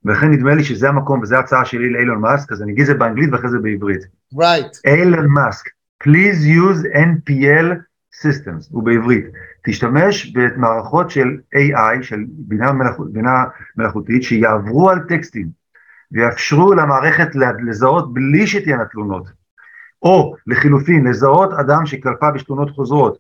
ולכן 0.06 0.32
נדמה 0.32 0.56
לי 0.56 0.64
שזה 0.64 0.90
המקום, 0.90 1.20
וזו 1.22 1.36
ההצעה 1.36 1.66
שלי 1.66 1.90
לאילון 1.90 2.22
מאסק, 2.22 2.52
אז 2.52 2.62
אני 2.62 2.72
אגיד 2.72 2.82
את 2.82 2.88
זה 2.88 2.94
באנגלית 2.94 3.30
ואחרי 3.32 3.50
זה 3.50 3.60
בעברית. 3.60 4.02
Right. 4.34 4.80
אילון 4.86 5.28
מאסק, 5.28 5.70
please 6.04 6.44
use 6.46 6.86
NLP 6.96 7.76
systems, 8.24 8.68
או 8.72 8.84
בעברית. 8.84 9.26
תשתמש 9.66 10.34
במערכות 10.34 11.10
של 11.10 11.38
AI, 11.56 12.04
של 12.04 12.24
בינה, 12.30 12.72
מלאכות, 12.72 13.14
בינה 13.14 13.44
מלאכותית, 13.78 14.24
שיעברו 14.24 14.90
על 14.90 15.00
טקסטים, 15.00 15.48
ויאפשרו 16.12 16.74
למערכת 16.74 17.30
לזהות 17.68 18.14
בלי 18.14 18.48
שתהיינה 18.48 18.86
תלונות. 18.86 19.28
או 20.02 20.36
לחילופין, 20.48 21.08
לזהות 21.08 21.54
אדם 21.54 21.86
שכלפיו 21.86 22.32
יש 22.36 22.44
תלונות 22.44 22.70
חוזרות, 22.70 23.18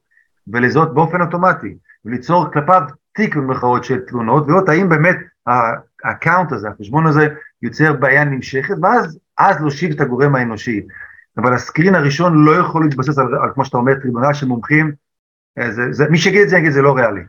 ולזהות 0.48 0.94
באופן 0.94 1.22
אוטומטי, 1.22 1.78
וליצור 2.06 2.52
כלפיו 2.54 2.82
תיק 3.14 3.36
במרכאות 3.36 3.84
של 3.84 4.00
תלונות, 4.00 4.48
ולראות 4.48 4.70
האם 4.70 4.90
באמת 4.90 5.18
ה 6.04 6.10
account 6.10 6.52
הזה, 6.52 6.70
החשבון 6.70 7.08
הזה, 7.08 7.28
יוצר 7.62 7.94
בעיה 7.94 8.24
נמשכת, 8.24 8.76
ואז 8.82 9.20
אז 9.38 9.56
להושיב 9.62 9.92
את 9.92 10.02
הגורם 10.02 10.36
האנושי. 10.36 10.82
אבל 11.38 11.54
הסקרין 11.54 11.96
הראשון 11.96 12.46
לא 12.46 12.52
יכול 12.52 12.86
להתבסס 12.86 13.18
על, 13.18 13.26
על 13.44 13.50
כמו 13.54 13.66
שאתה 13.66 13.78
אומר, 13.78 13.94
טריבונל 14.02 14.34
של 14.34 14.46
מומחים, 14.46 14.92
אה, 15.60 15.72
זה, 15.72 15.82
זה, 15.92 16.06
מי 16.10 16.18
שיגיד 16.18 16.42
את 16.42 16.50
זה 16.50 16.58
יגיד 16.58 16.72
זה 16.72 16.82
לא 16.82 16.94
ריאלי. 16.94 17.22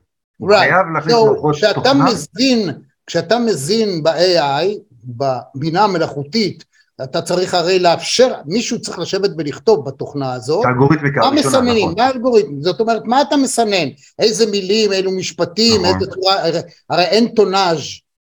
Right. 0.43 0.59
חייב 0.59 0.87
להכניס 0.95 1.15
So, 1.15 1.25
מערכות 1.25 1.55
כשאתה 1.55 1.75
תוכנה, 1.75 2.05
מזין, 2.05 2.71
כשאתה 3.07 3.39
מזין 3.39 4.03
ב-AI, 4.03 4.67
בבינה 5.05 5.85
המלאכותית, 5.85 6.65
אתה 7.03 7.23
צריך 7.23 7.55
הרי 7.55 7.79
לאפשר, 7.79 8.35
מישהו 8.47 8.81
צריך 8.81 8.99
לשבת 8.99 9.31
ולכתוב 9.39 9.89
בתוכנה 9.89 10.33
הזאת, 10.33 10.61
את 10.61 10.67
האלגוריתמיקה 10.67 11.21
מה 11.21 11.27
הראשונה, 11.27 11.49
מסננים, 11.49 11.85
נכון. 11.85 11.95
מה 11.99 12.07
האלגוריתם, 12.07 12.63
זאת 12.63 12.81
אומרת, 12.81 13.03
מה 13.05 13.23
אתה 13.23 13.37
מסנן, 13.37 13.89
איזה 14.19 14.51
מילים, 14.51 14.93
אילו 14.93 15.11
משפטים, 15.11 15.83
נכון. 15.83 15.95
איזה 15.95 16.11
צורה, 16.11 16.47
הרי, 16.47 16.59
הרי 16.91 17.05
אין 17.05 17.29
טונאז', 17.29 17.79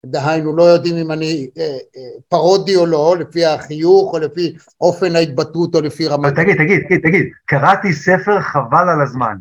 דהיינו, 0.04 0.56
לא 0.56 0.62
יודעים 0.62 0.96
אם 0.96 1.12
אני 1.12 1.48
אה, 1.58 1.62
אה, 1.62 2.00
פרודי 2.28 2.76
או 2.76 2.86
לא, 2.86 3.16
לפי 3.20 3.46
החיוך, 3.46 4.12
או 4.12 4.18
לפי 4.18 4.56
אופן 4.80 5.16
ההתבטאות, 5.16 5.74
או 5.74 5.80
לפי 5.80 6.06
רמת... 6.06 6.34
תגיד, 6.34 6.56
תגיד, 6.56 6.82
תגיד, 6.84 7.00
תגיד, 7.02 7.26
קראתי 7.46 7.92
ספר 7.92 8.40
חבל 8.40 8.88
על 8.88 9.00
הזמן. 9.02 9.36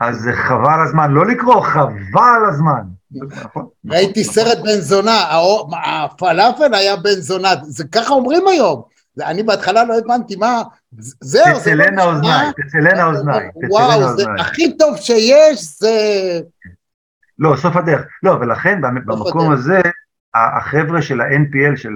אז 0.00 0.28
חבל 0.34 0.72
על 0.72 0.86
הזמן, 0.88 1.10
לא 1.10 1.26
לקרוא, 1.26 1.60
חבל 1.60 2.34
על 2.36 2.48
הזמן. 2.48 2.82
ראיתי. 3.90 4.24
סרט 4.24 4.58
בן 4.58 4.80
זונה, 4.80 5.24
הפלאפל 5.86 6.74
היה 6.74 6.96
בן 6.96 7.10
זונה, 7.10 7.52
זה 7.62 7.84
ככה 7.84 8.14
אומרים 8.14 8.48
היום. 8.48 8.82
אני 9.20 9.42
בהתחלה 9.42 9.84
לא 9.84 9.98
הבנתי 9.98 10.36
מה, 10.36 10.62
זהו, 11.20 11.44
זה 11.44 11.50
לא 11.52 11.58
תצלנה 11.58 12.04
אוזניי, 12.04 12.30
משנה. 12.30 12.52
תצלנה 12.52 13.06
אוזניי, 13.06 13.48
תצלנה 13.50 13.70
וואו, 13.70 14.00
זה 14.00 14.06
אוזניי. 14.06 14.40
הכי 14.40 14.76
טוב 14.76 14.96
שיש, 14.96 15.64
זה... 15.78 15.90
לא, 17.38 17.56
סוף 17.56 17.76
הדרך. 17.76 18.04
לא, 18.22 18.30
ולכן 18.30 18.80
במ- 18.80 19.06
במקום 19.06 19.40
הדרך. 19.46 19.58
הזה, 19.58 19.80
החבר'ה 20.34 21.02
של 21.02 21.20
ה-NPL, 21.20 21.76
של 21.76 21.94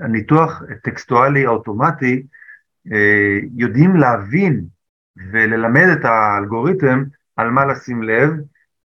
הניתוח 0.00 0.62
טקסטואלי 0.82 1.46
האוטומטי, 1.46 2.22
אה, 2.92 3.38
יודעים 3.56 3.96
להבין 3.96 4.64
וללמד 5.32 5.88
את 5.92 6.04
האלגוריתם 6.04 7.02
על 7.36 7.50
מה 7.50 7.64
לשים 7.64 8.02
לב, 8.02 8.30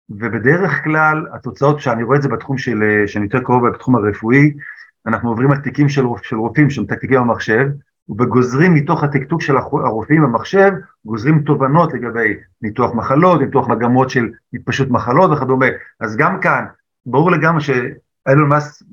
ובדרך 0.09 0.83
כלל 0.83 1.25
התוצאות, 1.33 1.79
שאני 1.79 2.03
רואה 2.03 2.17
את 2.17 2.21
זה 2.21 2.29
בתחום 2.29 2.57
של, 2.57 2.83
אה, 2.83 3.07
שאני 3.07 3.25
יותר 3.25 3.39
קרוב 3.43 3.67
בתחום 3.69 3.95
הרפואי, 3.95 4.53
אנחנו 5.07 5.29
עוברים 5.29 5.51
על 5.51 5.57
תיקים 5.57 5.89
של, 5.89 6.05
של 6.23 6.35
רופאים 6.35 6.69
שמתקתקים 6.69 7.19
במחשב, 7.21 7.67
וגוזרים 8.19 8.73
מתוך 8.73 9.03
התקתוק 9.03 9.41
של 9.41 9.57
הרופאים 9.57 10.21
במחשב, 10.21 10.71
גוזרים 11.05 11.41
תובנות 11.41 11.93
לגבי 11.93 12.33
ניתוח 12.61 12.93
מחלות, 12.93 13.41
ניתוח 13.41 13.67
מגמות 13.67 14.09
של 14.09 14.29
התפשטות 14.53 14.89
מחלות 14.89 15.31
וכדומה. 15.31 15.65
אז 15.99 16.17
גם 16.17 16.39
כאן, 16.39 16.65
ברור 17.05 17.31
לגמרי 17.31 17.61
שאילון 17.61 18.49
מאסק, 18.49 18.85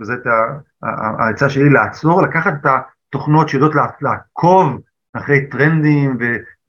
ה- 0.83 1.25
העצה 1.25 1.49
שלי, 1.49 1.71
לעצור, 1.71 2.23
לקחת 2.23 2.53
את 2.61 2.67
התוכנות 2.67 3.49
שיודעות 3.49 3.73
לעקוב 4.01 4.81
אחרי 5.15 5.47
טרנדים 5.47 6.19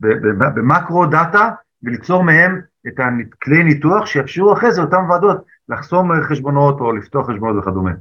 ובמקרו 0.02 1.06
דאטה, 1.06 1.50
וליצור 1.84 2.24
מהם 2.24 2.62
את 2.88 2.94
הכלי 3.00 3.64
ניתוח 3.64 4.06
שיאפשרו 4.06 4.54
אחרי 4.54 4.72
זה 4.72 4.82
אותן 4.82 5.04
ועדות 5.10 5.38
לחסום 5.70 6.12
חשבונות 6.22 6.80
או 6.80 6.92
לפתוח 6.92 7.30
חשבונות 7.30 7.64
וכדומה. 7.64 7.92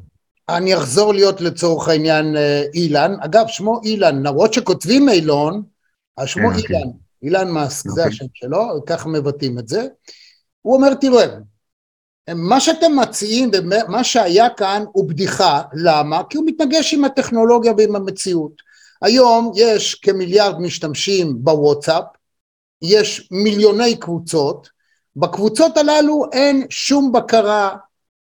אני 0.48 0.76
אחזור 0.76 1.14
להיות 1.14 1.40
לצורך 1.40 1.88
העניין 1.88 2.36
אה, 2.36 2.62
אילן, 2.74 3.14
אגב 3.20 3.44
שמו 3.48 3.80
אילן, 3.84 4.26
למרות 4.26 4.54
שכותבים 4.54 5.08
אילון, 5.08 5.62
אז 6.16 6.28
שמו 6.28 6.48
כן, 6.50 6.60
כן. 6.60 6.74
אילן, 6.74 6.90
אילן 7.22 7.50
מאסק, 7.50 7.90
זה 7.90 8.00
אוקיי. 8.00 8.14
השם 8.14 8.24
שלו, 8.34 8.84
ככה 8.86 9.08
מבטאים 9.08 9.58
את 9.58 9.68
זה. 9.68 9.86
הוא 10.62 10.76
אומר, 10.76 10.94
תראה, 10.94 11.26
מה 12.34 12.60
שאתם 12.60 12.98
מציעים 12.98 13.50
ומה 13.54 14.04
שהיה 14.04 14.50
כאן 14.50 14.84
הוא 14.92 15.08
בדיחה, 15.08 15.62
למה? 15.74 16.22
כי 16.30 16.38
הוא 16.38 16.46
מתנגש 16.46 16.94
עם 16.94 17.04
הטכנולוגיה 17.04 17.72
ועם 17.78 17.96
המציאות. 17.96 18.52
היום 19.02 19.52
יש 19.54 19.94
כמיליארד 19.94 20.60
משתמשים 20.60 21.44
בוואטסאפ, 21.44 22.04
יש 22.82 23.28
מיליוני 23.30 23.96
קבוצות, 23.96 24.68
בקבוצות 25.16 25.76
הללו 25.76 26.24
אין 26.32 26.66
שום 26.70 27.12
בקרה, 27.12 27.76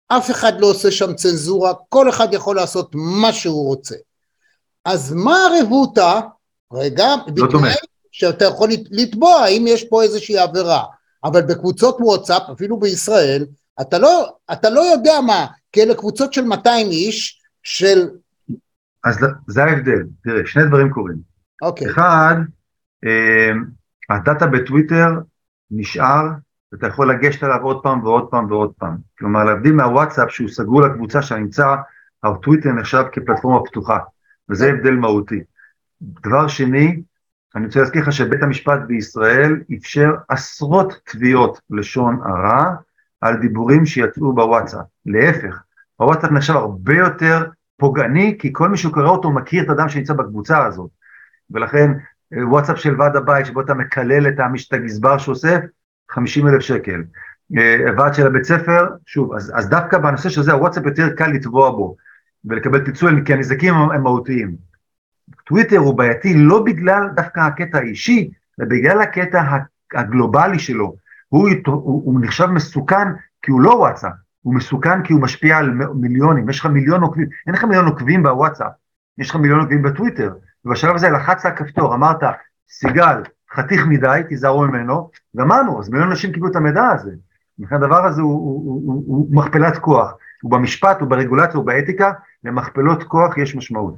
אף 0.08 0.32
אחד 0.32 0.54
לא 0.60 0.68
עושה 0.68 0.92
שם 0.92 1.14
צנזורה, 1.14 1.74
כל 1.90 2.10
אחד 2.10 2.28
יכול 2.34 2.56
לעשות 2.56 2.92
מה 2.96 3.34
שהוא 3.34 3.68
רוצה. 3.68 3.96
אז 4.86 5.14
מה 5.14 5.36
הרבותא? 5.46 6.20
רגע, 6.74 7.08
לא. 7.38 7.48
בתנאי 7.48 7.74
שאתה 8.12 8.46
יכול 8.46 8.70
לת- 8.70 8.88
לתבוע 8.92 9.34
האם 9.40 9.66
יש 9.68 9.84
פה 9.84 10.04
איזושהי 10.04 10.38
עבירה, 10.38 10.84
אבל 11.24 11.42
בקבוצות 11.42 11.98
וואטסאפ, 12.00 12.42
אפילו 12.54 12.80
בישראל, 12.80 13.46
אתה 13.82 13.98
לא, 14.00 14.36
אתה 14.52 14.70
לא 14.70 14.82
יודע 14.82 15.22
מה, 15.22 15.46
כי 15.72 15.84
אלה 15.84 15.96
קבוצות 15.96 16.34
של 16.34 16.42
200 16.44 16.88
איש, 16.92 17.42
של, 17.64 18.08
אז 19.04 19.16
זה 19.48 19.64
ההבדל, 19.64 20.04
תראה, 20.24 20.42
שני 20.46 20.64
דברים 20.68 20.90
קורים. 20.94 21.18
אוקיי, 21.62 21.88
אחד, 21.92 22.36
אה, 23.06 23.52
הדאטה 24.16 24.48
בטוויטר 24.48 25.08
נשאר, 25.72 26.24
ואתה 26.76 26.88
יכול 26.88 27.12
לגשת 27.12 27.44
אליו 27.44 27.62
עוד 27.62 27.84
פעם 27.84 28.04
ועוד 28.04 28.28
פעם 28.30 28.52
ועוד 28.52 28.72
פעם. 28.78 28.98
כלומר, 29.20 29.44
להבדיל 29.44 29.74
מהוואטסאפ 29.74 30.32
שהוא 30.32 30.50
סגור 30.50 30.82
לקבוצה 30.82 31.22
שנמצא, 31.22 31.76
הטוויטר 32.24 32.72
נחשב 32.72 33.04
כפלטפורמה 33.12 33.60
פתוחה, 33.66 34.00
וזה 34.50 34.70
הבדל 34.70 34.96
מהותי. 34.96 35.40
דבר 36.02 36.48
שני, 36.48 37.02
אני 37.56 37.66
רוצה 37.66 37.80
להזכיר 37.80 38.02
לך 38.02 38.12
שבית 38.12 38.44
המשפט 38.44 38.80
בישראל 38.88 39.62
אפשר 39.78 40.12
עשרות 40.28 40.94
תביעות 41.04 41.60
לשון 41.70 42.20
הרע 42.26 42.76
על 43.22 43.36
דיבורים 43.36 43.86
שיצאו 43.86 44.34
בוואטסאפ. 44.34 44.86
להפך, 45.06 45.62
הוואטסאפ 45.96 46.32
נחשב 46.32 46.56
הרבה 46.56 46.94
יותר 46.94 47.46
פוגעני, 47.78 48.38
כי 48.40 48.50
כל 48.54 48.70
מי 48.70 48.78
שקורא 48.78 49.08
אותו 49.08 49.32
מכיר 49.32 49.64
את 49.64 49.70
האדם 49.70 49.90
שנמצא 49.90 50.14
בקבוצה 50.14 50.66
הזאת. 50.66 50.90
ולכן 51.52 51.92
אה, 52.34 52.48
וואטסאפ 52.48 52.78
של 52.78 53.02
ועד 53.02 53.16
הבית 53.16 53.46
שבו 53.46 53.62
אתה 53.62 53.74
מקלל 53.74 54.28
את 54.28 54.40
המש- 54.40 54.68
את 54.68 54.74
הגזבר 54.74 55.18
שאוסף, 55.18 55.60
50 56.16 56.48
אלף 56.48 56.62
שקל. 56.62 57.04
אה, 57.58 57.86
ועד 57.98 58.14
של 58.14 58.28
הבית 58.28 58.44
ספר, 58.44 58.88
שוב, 59.06 59.34
אז, 59.34 59.52
אז 59.56 59.70
דווקא 59.70 59.98
בנושא 59.98 60.30
של 60.30 60.42
זה 60.42 60.52
הוואטסאפ 60.52 60.86
יותר 60.86 61.10
קל 61.10 61.28
לתבוע 61.28 61.72
בו 61.72 61.96
ולקבל 62.46 62.86
פיצוי, 62.86 63.12
כי 63.26 63.34
הנזקים 63.34 63.74
הם, 63.74 64.04
מהותיים. 64.04 64.56
טוויטר 65.46 65.78
הוא 65.78 65.98
בעייתי 65.98 66.34
לא 66.34 66.64
בגלל 66.64 67.10
דווקא 67.16 67.40
הקטע 67.40 67.78
האישי, 67.78 68.32
אלא 68.60 68.70
בגלל 68.70 69.02
הקטע 69.02 69.58
הגלובלי 69.94 70.60
שלו. 70.60 70.96
הוא, 71.28 71.50
הוא, 71.66 72.02
הוא 72.06 72.20
נחשב 72.22 72.46
מסוכן 72.46 73.08
כי 73.42 73.52
הוא 73.52 73.62
לא 73.62 73.70
וואטסאפ, 73.70 74.12
הוא 74.42 74.56
מסוכן 74.56 75.04
כי 75.04 75.14
הוא 75.14 75.22
משפיע 75.22 75.58
על 75.58 75.72
מיליונים, 75.96 76.50
יש 76.50 76.60
לך 76.60 76.66
מיליון 76.66 77.02
עוקבים, 77.02 77.28
אין 77.48 77.56
לך 77.56 77.64
מיליון 77.64 77.86
עוקבים 77.86 78.24
בוואטסאפ, 78.24 78.72
יש 79.18 79.30
לך 79.30 79.36
מיליון 79.36 79.60
עוקבים 79.60 79.82
בטוויטר, 79.82 80.34
ובשלב 80.66 80.96
הזה 80.96 81.10
לחצת 81.10 81.54
כפתור, 81.56 81.96
אמרת, 81.96 82.24
סיגל, 82.70 83.22
חתיך 83.56 83.86
מדי, 83.88 84.22
תיזהרו 84.30 84.62
ממנו, 84.62 85.10
גמרנו, 85.38 85.80
אז 85.80 85.90
מיליון 85.90 86.10
אנשים 86.10 86.32
קיבלו 86.32 86.52
את 86.52 86.56
המידע 86.56 86.88
הזה. 86.88 87.12
לכן 87.60 87.76
הדבר 87.76 88.06
הזה 88.06 88.22
הוא, 88.22 88.34
הוא, 88.34 88.64
הוא, 88.66 88.82
הוא, 88.86 89.04
הוא 89.08 89.36
מכפלת 89.36 89.78
כוח, 89.78 90.12
הוא 90.42 90.52
במשפט, 90.52 90.98
הוא 91.00 91.10
ברגולציה, 91.10 91.56
הוא 91.56 91.66
באתיקה, 91.66 92.12
למכפלות 92.44 93.04
כוח 93.04 93.38
יש 93.38 93.56
משמעות. 93.56 93.96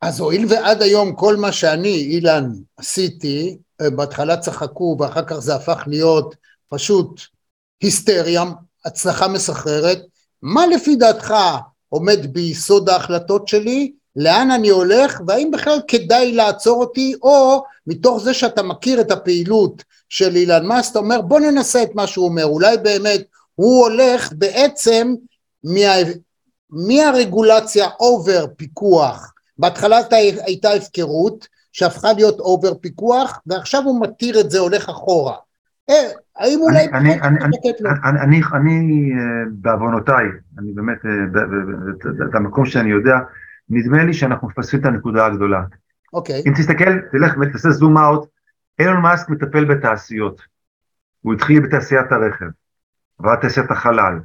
אז 0.00 0.20
הואיל 0.20 0.46
ועד 0.50 0.82
היום 0.82 1.14
כל 1.14 1.36
מה 1.36 1.52
שאני, 1.52 1.94
אילן, 1.94 2.50
עשיתי, 2.76 3.58
אה, 3.80 3.90
בהתחלה 3.90 4.36
צחקו 4.36 4.96
ואחר 5.00 5.24
כך 5.24 5.38
זה 5.38 5.54
הפך 5.54 5.84
להיות 5.86 6.34
פשוט 6.68 7.20
היסטריה, 7.80 8.42
הצלחה 8.84 9.28
מסחררת, 9.28 9.98
מה 10.42 10.66
לפי 10.66 10.96
דעתך 10.96 11.34
עומד 11.88 12.32
ביסוד 12.32 12.88
ההחלטות 12.88 13.48
שלי, 13.48 13.92
לאן 14.16 14.50
אני 14.50 14.68
הולך 14.68 15.20
והאם 15.26 15.50
בכלל 15.50 15.78
כדאי 15.88 16.32
לעצור 16.32 16.80
אותי 16.80 17.14
או 17.22 17.64
מתוך 17.86 18.20
זה 18.20 18.34
שאתה 18.34 18.62
מכיר 18.62 19.00
את 19.00 19.10
הפעילות 19.10 19.84
של 20.08 20.36
אילן 20.36 20.66
מאסק 20.66 20.90
אתה 20.90 20.98
אומר 20.98 21.20
בוא 21.20 21.40
ננסה 21.40 21.82
את 21.82 21.94
מה 21.94 22.06
שהוא 22.06 22.28
אומר. 22.28 22.44
אולי 22.44 22.76
באמת 22.76 23.20
הוא 23.54 23.82
הולך 23.82 24.32
בעצם 24.32 25.14
מה, 25.64 25.92
מהרגולציה 26.70 27.88
over 28.00 28.46
פיקוח. 28.56 29.32
בהתחלה 29.58 29.98
הייתה 30.46 30.72
הפקרות 30.72 31.48
שהפכה 31.72 32.12
להיות 32.12 32.40
over 32.40 32.74
פיקוח 32.74 33.40
ועכשיו 33.46 33.82
הוא 33.82 34.00
מתיר 34.00 34.40
את 34.40 34.50
זה 34.50 34.58
הולך 34.58 34.88
אחורה. 34.88 35.34
אה, 35.90 36.10
האם 36.36 36.60
אולי... 36.60 36.84
אני, 36.84 37.12
אני, 37.12 37.20
אני, 37.20 37.44
אני, 38.20 38.40
אני 38.54 39.12
אה, 39.12 39.44
בעוונותיי, 39.52 40.24
אני 40.58 40.72
באמת, 40.72 40.98
אה, 41.04 42.24
את 42.30 42.34
המקום 42.34 42.66
שאני 42.66 42.90
יודע, 42.90 43.16
נדמה 43.68 44.04
לי 44.04 44.14
שאנחנו 44.14 44.48
מפספסים 44.48 44.80
את 44.80 44.84
הנקודה 44.84 45.26
הגדולה. 45.26 45.62
אוקיי. 46.12 46.42
אם 46.46 46.52
תסתכל, 46.56 46.98
תלך 47.12 47.34
ותעשה 47.40 47.70
zoom 47.70 47.98
out, 47.98 48.28
אילון 48.78 49.02
מאסק 49.02 49.28
מטפל 49.28 49.64
בתעשיות. 49.64 50.40
הוא 51.20 51.34
התחיל 51.34 51.60
בתעשיית 51.60 52.12
הרכב, 52.12 52.46
עבר 53.18 53.36
תעשיית 53.36 53.70
החלל, 53.70 54.18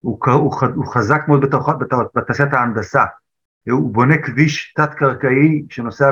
הוא, 0.00 0.18
הוא, 0.26 0.54
הוא 0.74 0.86
חזק 0.86 1.22
מאוד 1.28 1.40
בתוך, 1.40 1.68
בתעשיית 2.14 2.52
ההנדסה, 2.52 3.04
הוא 3.70 3.94
בונה 3.94 4.18
כביש 4.18 4.74
תת-קרקעי 4.76 5.64
שנוסע 5.70 6.10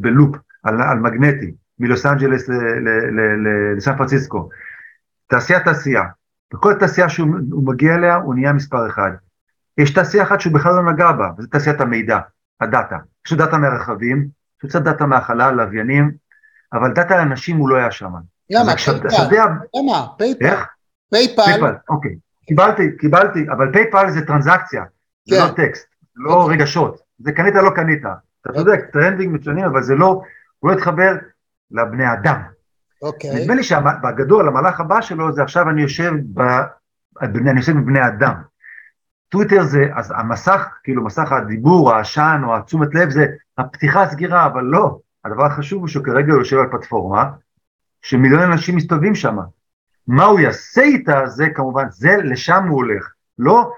בלופ 0.00 0.36
על, 0.62 0.82
על 0.82 0.98
מגנטי. 0.98 1.54
מלוס 1.80 2.06
אנג'לס 2.06 2.48
לסן 3.76 3.96
פרנסיסקו. 3.96 4.48
תעשייה 5.26 5.60
תעשייה. 5.60 6.02
בכל 6.52 6.74
תעשייה 6.74 7.08
שהוא 7.08 7.28
מגיע 7.64 7.94
אליה 7.94 8.14
הוא 8.14 8.34
נהיה 8.34 8.52
מספר 8.52 8.86
אחד. 8.86 9.10
יש 9.78 9.90
תעשייה 9.90 10.22
אחת 10.22 10.40
שהוא 10.40 10.54
בכלל 10.54 10.72
לא 10.74 10.92
נגע 10.92 11.12
בה, 11.12 11.30
וזו 11.38 11.48
תעשיית 11.48 11.80
המידע, 11.80 12.18
הדאטה. 12.60 12.96
יש 13.26 13.32
לו 13.32 13.38
דאטה 13.38 13.58
מהרכבים, 13.58 14.28
יש 14.64 14.74
לו 14.74 14.80
דאטה 14.80 15.06
מהחלל, 15.06 15.54
לוויינים, 15.54 16.12
אבל 16.72 16.92
דאטה 16.92 17.16
לאנשים 17.16 17.56
הוא 17.56 17.68
לא 17.68 17.76
היה 17.76 17.90
שם. 17.90 18.12
למה? 18.50 18.72
PayPal. 18.76 19.08
למה? 19.74 20.06
PayPal. 20.18 20.46
איך? 20.46 20.66
PayPal. 21.10 21.42
PayPal, 21.44 21.74
אוקיי. 21.88 22.16
קיבלתי, 22.46 22.96
קיבלתי, 22.96 23.46
אבל 23.50 23.72
PayPal 23.72 24.10
זה 24.10 24.26
טרנזקציה, 24.26 24.84
זה 25.28 25.38
לא 25.38 25.48
כן. 25.48 25.66
טקסט, 25.66 25.86
זה 26.14 26.22
לא 26.22 26.34
אוקיי. 26.34 26.56
רגשות. 26.56 27.00
זה 27.18 27.32
קנית 27.32 27.54
לא 27.54 27.70
קנית. 27.74 28.02
אתה 28.40 28.52
צודק, 28.52 28.80
trending 28.92 29.34
מצוינים, 29.34 29.64
אבל 29.64 29.82
זה 29.82 29.94
לא, 29.94 30.22
הוא 30.58 30.70
לא 30.70 30.76
התחבר 30.76 31.12
לבני 31.70 32.12
אדם. 32.12 32.42
אוקיי. 33.02 33.30
נדמה 33.34 33.54
לי 33.54 33.62
שבגדול, 33.62 34.48
המהלך 34.48 34.80
הבא 34.80 35.00
שלו 35.00 35.32
זה 35.32 35.42
עכשיו 35.42 35.70
אני 35.70 35.82
יושב, 35.82 36.12
ב, 36.34 36.40
אני 37.22 37.60
יושב 37.60 37.72
בבני 37.72 38.06
אדם. 38.06 38.34
טוויטר 39.28 39.62
זה, 39.62 39.88
אז 39.94 40.12
המסך, 40.16 40.68
כאילו 40.84 41.04
מסך 41.04 41.32
הדיבור, 41.32 41.92
העשן 41.92 42.40
או 42.44 42.56
התשומת 42.56 42.94
לב 42.94 43.10
זה 43.10 43.26
הפתיחה 43.58 44.02
הסגירה, 44.02 44.46
אבל 44.46 44.64
לא. 44.64 44.98
הדבר 45.24 45.46
החשוב 45.46 45.80
הוא 45.80 45.88
שכרגע 45.88 46.32
הוא 46.32 46.40
יושב 46.40 46.56
על 46.56 46.66
פלטפורמה 46.70 47.30
שמיליון 48.02 48.42
אנשים 48.42 48.76
מסתובבים 48.76 49.14
שם. 49.14 49.36
מה 50.06 50.24
הוא 50.24 50.40
יעשה 50.40 50.80
איתה 50.80 51.26
זה 51.26 51.46
כמובן, 51.54 51.84
זה 51.90 52.16
לשם 52.24 52.64
הוא 52.68 52.76
הולך. 52.76 53.12
לא, 53.38 53.72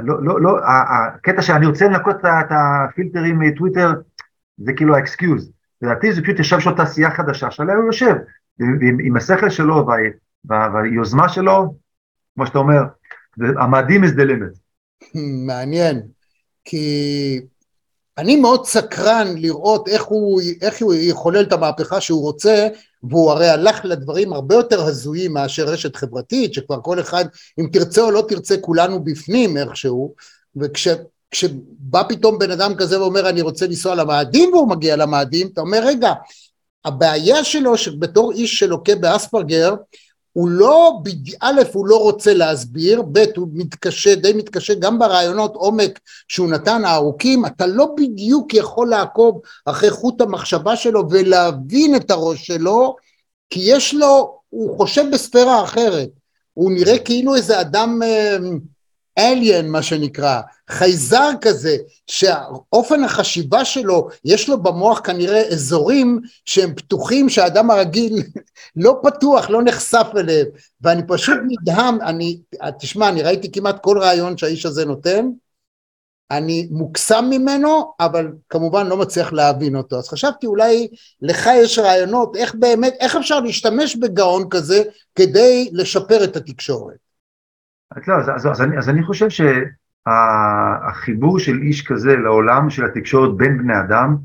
לא, 0.00 0.22
לא, 0.24 0.40
לא, 0.40 0.58
הקטע 0.64 1.42
שאני 1.42 1.66
רוצה 1.66 1.88
לנקות 1.88 2.16
את 2.24 2.50
הפילטרים 2.50 3.38
מטוויטר 3.38 3.92
זה 4.58 4.72
כאילו 4.72 4.96
ה 4.96 5.03
excuse. 5.03 5.52
לדעתי 5.82 6.12
זה 6.12 6.22
פשוט 6.22 6.38
ישב 6.38 6.60
שם 6.60 6.74
תעשייה 6.74 7.10
חדשה 7.10 7.50
שעליה 7.50 7.76
הוא 7.76 7.84
יושב, 7.84 8.14
עם, 8.60 8.96
עם 9.02 9.16
השכל 9.16 9.50
שלו 9.50 9.86
וה, 9.86 9.96
וה, 10.44 10.68
והיוזמה 10.74 11.28
שלו, 11.28 11.74
כמו 12.34 12.46
שאתה 12.46 12.58
אומר, 12.58 12.82
המאדים 13.38 14.04
is 14.04 14.06
the 14.06 14.22
limit. 14.22 14.61
מעניין, 15.46 16.02
כי 16.64 17.40
אני 18.18 18.36
מאוד 18.36 18.66
סקרן 18.66 19.34
לראות 19.36 19.88
איך 19.88 20.04
הוא, 20.04 20.40
איך 20.62 20.82
הוא 20.82 20.94
יחולל 20.94 21.42
את 21.42 21.52
המהפכה 21.52 22.00
שהוא 22.00 22.22
רוצה, 22.22 22.68
והוא 23.02 23.30
הרי 23.30 23.48
הלך 23.48 23.80
לדברים 23.84 24.32
הרבה 24.32 24.54
יותר 24.54 24.82
הזויים 24.82 25.32
מאשר 25.32 25.64
רשת 25.64 25.96
חברתית, 25.96 26.54
שכבר 26.54 26.80
כל 26.82 27.00
אחד, 27.00 27.24
אם 27.60 27.66
תרצה 27.72 28.02
או 28.02 28.10
לא 28.10 28.24
תרצה, 28.28 28.56
כולנו 28.60 29.04
בפנים 29.04 29.56
איכשהו, 29.56 30.14
וכש... 30.56 30.88
כשבא 31.32 32.02
פתאום 32.08 32.38
בן 32.38 32.50
אדם 32.50 32.74
כזה 32.74 33.00
ואומר 33.00 33.28
אני 33.28 33.42
רוצה 33.42 33.66
לנסוע 33.66 33.94
למאדים 33.94 34.54
והוא 34.54 34.68
מגיע 34.68 34.96
למאדים, 34.96 35.48
אתה 35.52 35.60
אומר 35.60 35.80
רגע, 35.84 36.12
הבעיה 36.84 37.44
שלו 37.44 37.76
שבתור 37.76 38.32
איש 38.32 38.58
שלוקה 38.58 38.94
באספרגר, 38.94 39.74
הוא 40.32 40.48
לא, 40.48 41.00
א', 41.40 41.60
הוא 41.72 41.86
לא 41.86 41.96
רוצה 41.96 42.34
להסביר, 42.34 43.02
ב', 43.12 43.24
הוא 43.36 43.48
מתקשה, 43.52 44.14
די 44.14 44.32
מתקשה 44.32 44.74
גם 44.74 44.98
ברעיונות 44.98 45.54
עומק 45.54 46.00
שהוא 46.28 46.48
נתן 46.48 46.84
הארוכים, 46.84 47.46
אתה 47.46 47.66
לא 47.66 47.94
בדיוק 47.96 48.54
יכול 48.54 48.88
לעקוב 48.88 49.40
אחרי 49.66 49.90
חוט 49.90 50.20
המחשבה 50.20 50.76
שלו 50.76 51.10
ולהבין 51.10 51.96
את 51.96 52.10
הראש 52.10 52.46
שלו, 52.46 52.96
כי 53.50 53.60
יש 53.64 53.94
לו, 53.94 54.38
הוא 54.48 54.76
חושב 54.76 55.04
בספירה 55.12 55.64
אחרת, 55.64 56.08
הוא 56.54 56.72
נראה 56.72 56.98
כאילו 56.98 57.34
איזה 57.34 57.60
אדם 57.60 58.02
אה, 58.02 58.36
אליין 59.18 59.70
מה 59.70 59.82
שנקרא, 59.82 60.40
חייזר 60.70 61.30
כזה, 61.40 61.76
שאופן 62.06 63.04
החשיבה 63.04 63.64
שלו, 63.64 64.08
יש 64.24 64.48
לו 64.48 64.62
במוח 64.62 65.00
כנראה 65.04 65.48
אזורים 65.48 66.20
שהם 66.44 66.74
פתוחים 66.74 67.28
שהאדם 67.28 67.70
הרגיל 67.70 68.22
לא 68.76 69.00
פתוח, 69.02 69.50
לא 69.50 69.62
נחשף 69.62 70.06
אליהם, 70.16 70.46
ואני 70.80 71.02
פשוט 71.08 71.38
נדהם, 71.48 72.00
אני, 72.00 72.40
תשמע, 72.78 73.08
אני 73.08 73.22
ראיתי 73.22 73.52
כמעט 73.52 73.82
כל 73.82 73.98
רעיון 73.98 74.36
שהאיש 74.36 74.66
הזה 74.66 74.84
נותן, 74.84 75.26
אני 76.30 76.68
מוקסם 76.70 77.24
ממנו, 77.30 77.92
אבל 78.00 78.26
כמובן 78.48 78.86
לא 78.86 78.96
מצליח 78.96 79.32
להבין 79.32 79.76
אותו. 79.76 79.98
אז 79.98 80.08
חשבתי 80.08 80.46
אולי 80.46 80.88
לך 81.22 81.48
יש 81.54 81.78
רעיונות, 81.78 82.36
איך 82.36 82.54
באמת, 82.54 82.94
איך 83.00 83.16
אפשר 83.16 83.40
להשתמש 83.40 83.96
בגאון 83.96 84.48
כזה 84.50 84.82
כדי 85.14 85.70
לשפר 85.72 86.24
את 86.24 86.36
התקשורת? 86.36 87.11
לא, 88.06 88.14
אז, 88.14 88.30
אז, 88.34 88.46
אז, 88.46 88.62
אני, 88.62 88.78
אז 88.78 88.88
אני 88.88 89.02
חושב 89.02 89.26
שהחיבור 90.06 91.38
של 91.38 91.58
איש 91.62 91.86
כזה 91.86 92.16
לעולם 92.16 92.70
של 92.70 92.84
התקשורת 92.84 93.36
בין 93.36 93.58
בני 93.58 93.80
אדם 93.80 94.16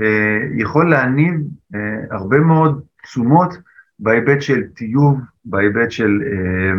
אה, 0.00 0.38
יכול 0.56 0.90
להניב 0.90 1.34
אה, 1.74 1.80
הרבה 2.10 2.38
מאוד 2.38 2.82
תשומות 3.02 3.54
בהיבט 3.98 4.42
של 4.42 4.62
טיוב, 4.74 5.20
בהיבט 5.44 5.90
של 5.90 6.22
אה, 6.26 6.72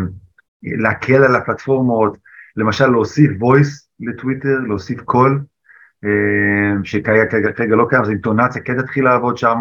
להקל 0.63 1.23
על 1.23 1.35
הפלטפורמות, 1.35 2.17
למשל 2.55 2.87
להוסיף 2.87 3.31
voice 3.31 3.87
לטוויטר, 3.99 4.59
להוסיף 4.67 5.01
קול, 5.01 5.41
אה, 6.05 6.83
שכרגע 6.83 7.75
לא 7.75 7.85
קיים, 7.89 8.01
אז 8.01 8.09
אינטונציה 8.09 8.61
כן 8.61 8.81
תתחיל 8.81 9.03
לעבוד 9.03 9.37
שם, 9.37 9.57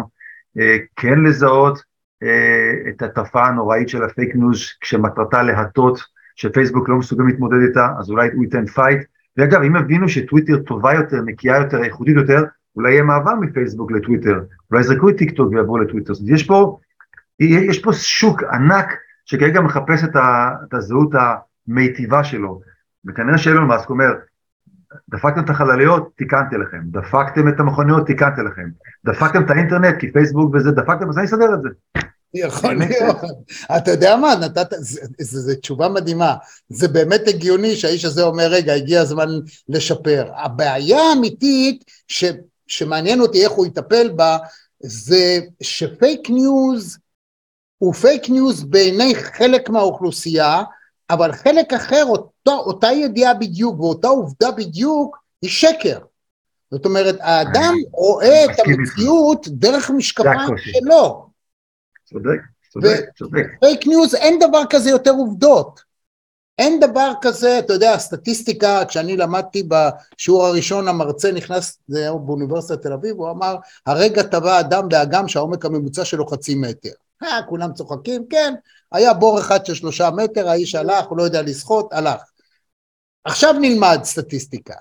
אה, 0.59 0.77
כן 0.95 1.19
לזהות 1.19 1.81
אה, 2.23 2.89
את 2.89 3.01
התופעה 3.01 3.47
הנוראית 3.47 3.89
של 3.89 4.03
הפייק 4.03 4.35
ניוז 4.35 4.59
כשמטרתה 4.81 5.43
להטות 5.43 6.16
שפייסבוק 6.37 6.89
לא 6.89 6.97
מסוגל 6.97 7.23
להתמודד 7.23 7.57
איתה, 7.67 7.87
אז 7.99 8.09
אולי 8.09 8.29
הוא 8.33 8.43
ייתן 8.43 8.65
fight. 8.65 9.01
ואגב, 9.37 9.61
אם 9.61 9.75
יבינו 9.75 10.09
שטוויטר 10.09 10.57
טובה 10.57 10.93
יותר, 10.93 11.21
נקייה 11.25 11.57
יותר, 11.57 11.83
איכותית 11.83 12.15
יותר, 12.15 12.43
אולי 12.75 12.91
יהיה 12.91 13.03
מעבר 13.03 13.35
מפייסבוק 13.35 13.91
לטוויטר, 13.91 14.43
אולי 14.71 14.81
יזרקו 14.81 15.09
את 15.09 15.17
טיק 15.17 15.31
טוק 15.31 15.51
ויעברו 15.51 15.77
לטוויטר. 15.77 16.13
זאת 16.13 16.29
יש 16.29 16.43
פה, 16.43 16.77
יש 17.39 17.83
פה 17.83 17.93
שוק 17.93 18.43
ענק 18.43 18.93
שכרגע 19.25 19.61
מחפש 19.61 20.03
את, 20.03 20.15
ה, 20.15 20.49
את 20.67 20.73
הזהות 20.73 21.11
המיטיבה 21.67 22.23
שלו. 22.23 22.61
וכנראה 23.05 23.37
שאילון 23.37 23.67
מאסק 23.67 23.89
אומר, 23.89 24.13
דפקתם 25.09 25.43
את 25.43 25.49
החלליות, 25.49 26.11
תיקנתי 26.15 26.57
לכם, 26.57 26.81
דפקתם 26.83 27.47
את 27.47 27.59
המכוניות, 27.59 28.05
תיקנתי 28.05 28.41
לכם, 28.41 28.69
דפקתם 29.05 29.43
את 29.43 29.49
האינטרנט, 29.49 29.99
כי 29.99 30.11
פייסבוק 30.11 30.55
וזה, 30.55 30.71
דפקתם, 30.71 31.09
אז 31.09 31.17
אני 31.17 31.25
אסדר 31.25 31.53
את 31.53 31.61
זה. 31.61 31.69
יכול. 32.33 32.79
להיות. 32.79 33.17
אתה 33.77 33.91
יודע 33.91 34.15
מה, 34.15 34.35
נתת, 34.35 34.73
זו 35.19 35.55
תשובה 35.61 35.89
מדהימה. 35.89 36.35
זה 36.69 36.87
באמת 36.87 37.21
הגיוני 37.27 37.75
שהאיש 37.75 38.05
הזה 38.05 38.23
אומר, 38.23 38.47
רגע, 38.47 38.73
הגיע 38.73 39.01
הזמן 39.01 39.29
לשפר. 39.69 40.31
הבעיה 40.35 40.99
האמיתית, 40.99 41.83
ש, 42.07 42.25
שמעניין 42.67 43.21
אותי 43.21 43.43
איך 43.43 43.51
הוא 43.51 43.65
יטפל 43.65 44.09
בה, 44.09 44.37
זה 44.79 45.39
שפייק 45.61 46.29
ניוז 46.29 46.97
הוא 47.77 47.93
פייק 47.93 48.29
ניוז 48.29 48.63
בעיני 48.63 49.15
חלק 49.15 49.69
מהאוכלוסייה, 49.69 50.63
אבל 51.09 51.31
חלק 51.31 51.73
אחר, 51.73 52.03
אותו, 52.07 52.51
אותה 52.51 52.91
ידיעה 52.91 53.33
בדיוק 53.33 53.79
ואותה 53.79 54.07
עובדה 54.07 54.51
בדיוק, 54.51 55.17
היא 55.41 55.49
שקר. 55.49 55.99
זאת 56.71 56.85
אומרת, 56.85 57.15
האדם 57.19 57.75
רואה 57.91 58.45
את. 58.45 58.59
המציאות 58.59 59.47
דרך 59.47 59.89
משקפיים. 59.89 60.57
שלו. 60.57 61.26
צודק, 62.09 62.39
צודק, 62.69 63.05
צודק. 63.17 63.45
פייק 63.59 63.87
ניוז 63.87 64.15
אין 64.15 64.39
דבר 64.39 64.61
כזה 64.69 64.89
יותר 64.89 65.11
עובדות. 65.11 65.87
אין 66.57 66.79
דבר 66.79 67.11
כזה, 67.21 67.59
אתה 67.59 67.73
יודע, 67.73 67.93
הסטטיסטיקה, 67.93 68.85
כשאני 68.87 69.17
למדתי 69.17 69.63
בשיעור 69.67 70.45
הראשון, 70.45 70.87
המרצה 70.87 71.31
נכנס, 71.31 71.79
זה 71.87 71.99
היה 71.99 72.11
באוניברסיטת 72.11 72.81
תל 72.81 72.93
אביב, 72.93 73.15
הוא 73.15 73.31
אמר, 73.31 73.55
הרגע 73.85 74.23
טבע 74.23 74.59
אדם 74.59 74.89
באגם 74.89 75.27
שהעומק 75.27 75.65
הממוצע 75.65 76.05
שלו 76.05 76.27
חצי 76.27 76.55
מטר. 76.55 76.89
אה, 77.23 77.39
כולם 77.49 77.73
צוחקים, 77.73 78.25
כן, 78.29 78.53
היה 78.91 79.13
בור 79.13 79.39
אחד 79.39 79.65
של 79.65 79.73
שלושה 79.73 80.09
מטר, 80.11 80.49
האיש 80.49 80.75
הלך, 80.75 81.05
הוא 81.05 81.17
לא 81.17 81.23
יודע 81.23 81.41
לשחות, 81.41 81.93
הלך. 81.93 82.21
עכשיו 83.23 83.53
נלמד 83.53 83.99
סטטיסטיקה. 84.03 84.75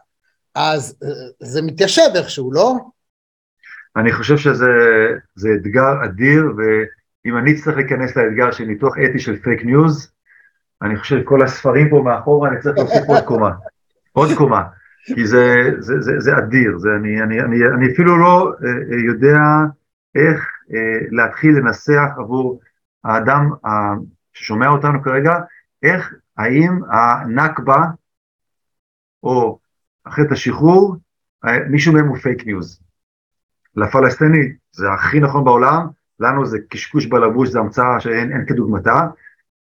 אז 0.55 0.97
אה, 1.03 1.09
זה 1.41 1.63
מתיישב 1.63 2.11
איכשהו, 2.15 2.53
לא? 2.53 2.75
אני 3.97 4.13
חושב 4.13 4.37
שזה 4.37 4.67
זה 5.35 5.49
אתגר 5.61 6.05
אדיר, 6.05 6.43
ואם 7.27 7.37
אני 7.37 7.53
אצטרך 7.53 7.77
להיכנס 7.77 8.17
לאתגר 8.17 8.51
של 8.51 8.65
ניתוח 8.65 8.95
אתי 8.99 9.19
של 9.19 9.37
פייק 9.37 9.65
ניוז, 9.65 10.13
אני 10.83 10.97
חושב 10.97 11.21
שכל 11.21 11.43
הספרים 11.43 11.91
פה 11.91 12.03
מאחורה, 12.05 12.49
אני 12.49 12.61
צריך 12.61 12.79
להוסיף 12.79 13.03
עוד 13.09 13.25
קומה. 13.25 13.51
עוד 14.13 14.29
קומה. 14.37 14.63
כי 15.05 15.27
זה, 15.27 15.71
זה, 15.79 16.01
זה, 16.01 16.13
זה 16.19 16.39
אדיר, 16.39 16.79
זה, 16.79 16.89
אני, 17.01 17.23
אני, 17.23 17.41
אני, 17.41 17.57
אני 17.67 17.93
אפילו 17.93 18.19
לא 18.19 18.53
אה, 18.65 18.69
אה, 18.69 19.05
יודע 19.07 19.39
איך 20.15 20.51
אה, 20.75 21.07
להתחיל 21.11 21.59
לנסח 21.59 22.11
עבור 22.19 22.61
האדם 23.05 23.51
אה, 23.67 23.71
ששומע 24.33 24.69
אותנו 24.69 25.03
כרגע, 25.03 25.35
איך, 25.83 26.15
האם 26.39 26.81
הנכבה, 26.91 27.85
או 29.23 29.59
אחרי 30.05 30.25
את 30.25 30.33
השחרור, 30.33 30.97
אה, 31.45 31.59
מישהו 31.69 31.93
מהם 31.93 32.09
הוא 32.09 32.17
פייק 32.17 32.47
ניוז. 32.47 32.81
לפלסטיני 33.77 34.53
זה 34.73 34.93
הכי 34.93 35.21
נכון 35.21 35.45
בעולם, 35.45 35.87
לנו 36.21 36.47
זה 36.47 36.59
קשקוש 36.69 37.07
בלבוש, 37.07 37.49
זה 37.49 37.59
המצאה 37.59 38.01
שאין 38.01 38.33
אין 38.33 38.47
כדוגמתה, 38.47 39.07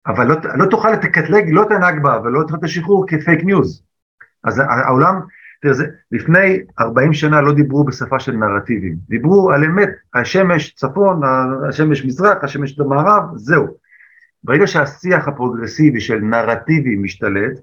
אבל 0.08 0.28
לא, 0.28 0.36
לא 0.56 0.66
תוכל 0.66 0.92
לקטלג 0.92 1.50
לא 1.50 1.64
את 1.64 1.72
הנכבה 1.72 2.20
ולא 2.24 2.42
את 2.42 2.64
השחרור 2.64 3.06
כפייק 3.08 3.44
ניוז. 3.44 3.84
אז 4.44 4.62
העולם, 4.70 5.20
תראה, 5.62 5.74
זה, 5.74 5.86
לפני 6.12 6.60
40 6.80 7.14
שנה 7.14 7.42
לא 7.42 7.54
דיברו 7.54 7.84
בשפה 7.84 8.20
של 8.20 8.32
נרטיבים, 8.32 8.96
דיברו 9.10 9.52
על 9.52 9.64
אמת, 9.64 9.90
השמש 10.14 10.74
צפון, 10.74 11.22
השמש 11.70 12.06
מזרח, 12.06 12.44
השמש 12.44 12.80
מערב, 12.80 13.24
זהו. 13.36 13.68
ברגע 14.44 14.68
שהשיח 14.68 15.28
הפרוגרסיבי 15.28 16.00
של 16.00 16.20
נרטיבי 16.20 16.96
משתלט, 16.96 17.60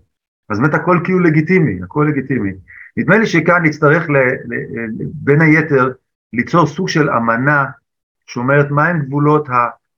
אז 0.51 0.61
באמת 0.61 0.75
הכל 0.75 1.01
כאילו 1.05 1.21
לגיטימי, 1.21 1.83
הכל 1.83 2.07
לגיטימי. 2.11 2.53
נדמה 2.97 3.19
לי 3.19 3.27
שכאן 3.27 3.63
נצטרך 3.63 4.11
ל, 4.11 4.17
ל, 4.17 4.55
ל, 4.55 4.89
בין 5.15 5.41
היתר 5.41 5.91
ליצור 6.33 6.67
סוג 6.67 6.89
של 6.89 7.11
אמנה 7.11 7.65
שאומרת 8.27 8.71
מהם 8.71 9.03
גבולות 9.07 9.49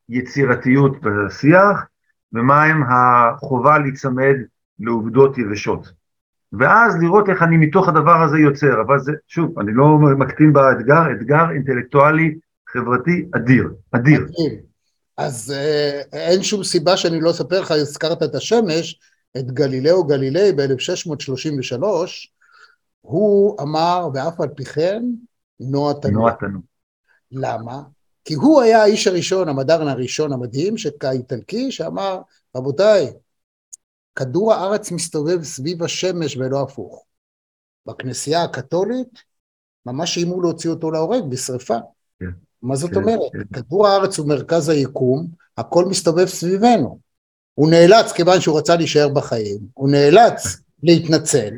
היצירתיות 0.09 0.93
בשיח 1.01 1.87
ומהם 2.33 2.83
החובה 2.91 3.79
להיצמד 3.79 4.35
לעובדות 4.81 5.39
יבשות. 5.39 5.93
ואז 6.53 6.97
לראות 7.03 7.29
איך 7.29 7.43
אני 7.43 7.57
מתוך 7.57 7.89
הדבר 7.89 8.23
הזה 8.23 8.39
יוצר, 8.39 8.81
אבל 8.87 8.99
זה, 8.99 9.13
שוב, 9.27 9.59
אני 9.59 9.73
לא 9.75 9.99
מקטין 9.99 10.53
באתגר, 10.53 11.03
אתגר 11.13 11.51
אינטלקטואלי 11.51 12.35
חברתי 12.69 13.29
אדיר, 13.37 13.69
אדיר. 13.93 14.27
אז 15.17 15.55
אה, 15.57 16.03
אין 16.13 16.43
שום 16.43 16.65
סיבה 16.65 16.97
שאני 16.97 17.21
לא 17.21 17.31
אספר 17.31 17.61
לך, 17.61 17.71
הזכרת 17.71 18.23
את 18.23 18.35
השמש, 18.35 19.01
את 19.37 19.51
גלילאו 19.51 20.05
גלילי 20.05 20.53
ב-1633, 20.53 21.85
הוא 23.01 23.63
אמר, 23.63 24.09
ואף 24.15 24.41
על 24.41 24.49
פי 24.49 24.65
כן, 24.65 25.03
נוע 25.61 25.93
תנוע. 25.93 26.13
נוע 26.13 26.31
תנוע. 26.31 26.61
למה? 27.33 27.83
כי 28.29 28.35
הוא 28.35 28.63
היה 28.63 28.83
האיש 28.83 29.07
הראשון, 29.07 29.49
המדען 29.49 29.89
הראשון 29.89 30.33
המדהים, 30.33 30.75
האיטלקי, 31.03 31.73
שאמר, 31.73 32.21
רבותיי, 32.57 33.13
כדור 34.15 34.55
הארץ 34.55 34.91
מסתובב 34.91 35.43
סביב 35.43 35.83
השמש 35.83 36.37
ולא 36.37 36.63
הפוך. 36.63 37.05
בכנסייה 37.87 38.43
הקתולית, 38.43 39.23
ממש 39.87 40.17
איימו 40.17 40.41
להוציא 40.41 40.71
אותו 40.71 40.91
להורג 40.91 41.23
בשרפה. 41.29 41.79
כן, 42.21 42.27
מה 42.63 42.77
זאת 42.77 42.91
כן, 42.91 42.97
אומרת? 42.97 43.33
כן. 43.33 43.61
כדור 43.61 43.89
הארץ 43.89 44.19
הוא 44.19 44.29
מרכז 44.29 44.69
היקום, 44.69 45.27
הכל 45.57 45.85
מסתובב 45.85 46.27
סביבנו. 46.27 46.99
הוא 47.55 47.71
נאלץ, 47.71 48.13
כיוון 48.13 48.41
שהוא 48.41 48.59
רצה 48.59 48.77
להישאר 48.77 49.09
בחיים, 49.09 49.59
הוא 49.75 49.91
נאלץ 49.91 50.57
להתנצל, 50.83 51.55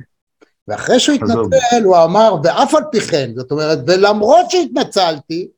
ואחרי 0.68 1.00
שהוא. 1.00 1.14
התנצל, 1.14 1.84
הוא 1.84 1.96
אמר, 2.04 2.34
ואף 2.44 2.74
על 2.74 2.82
פי 2.92 3.00
כן, 3.00 3.30
זאת 3.36 3.50
אומרת, 3.50 3.78
ולמרות 3.86 4.50
שהתנצלתי, 4.50 5.48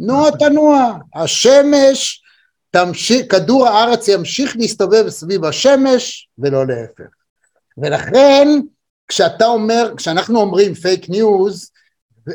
נוע 0.00 0.30
תנוע, 0.30 0.98
השמש 1.14 2.22
תמשיך, 2.70 3.32
כדור 3.32 3.68
הארץ 3.68 4.08
ימשיך 4.08 4.56
להסתובב 4.56 5.08
סביב 5.08 5.44
השמש 5.44 6.28
ולא 6.38 6.66
להפך. 6.66 7.10
ולכן, 7.78 8.48
כשאתה 9.08 9.46
אומר, 9.46 9.92
כשאנחנו 9.96 10.40
אומרים 10.40 10.74
פייק 10.74 11.08
ניוז, 11.08 11.70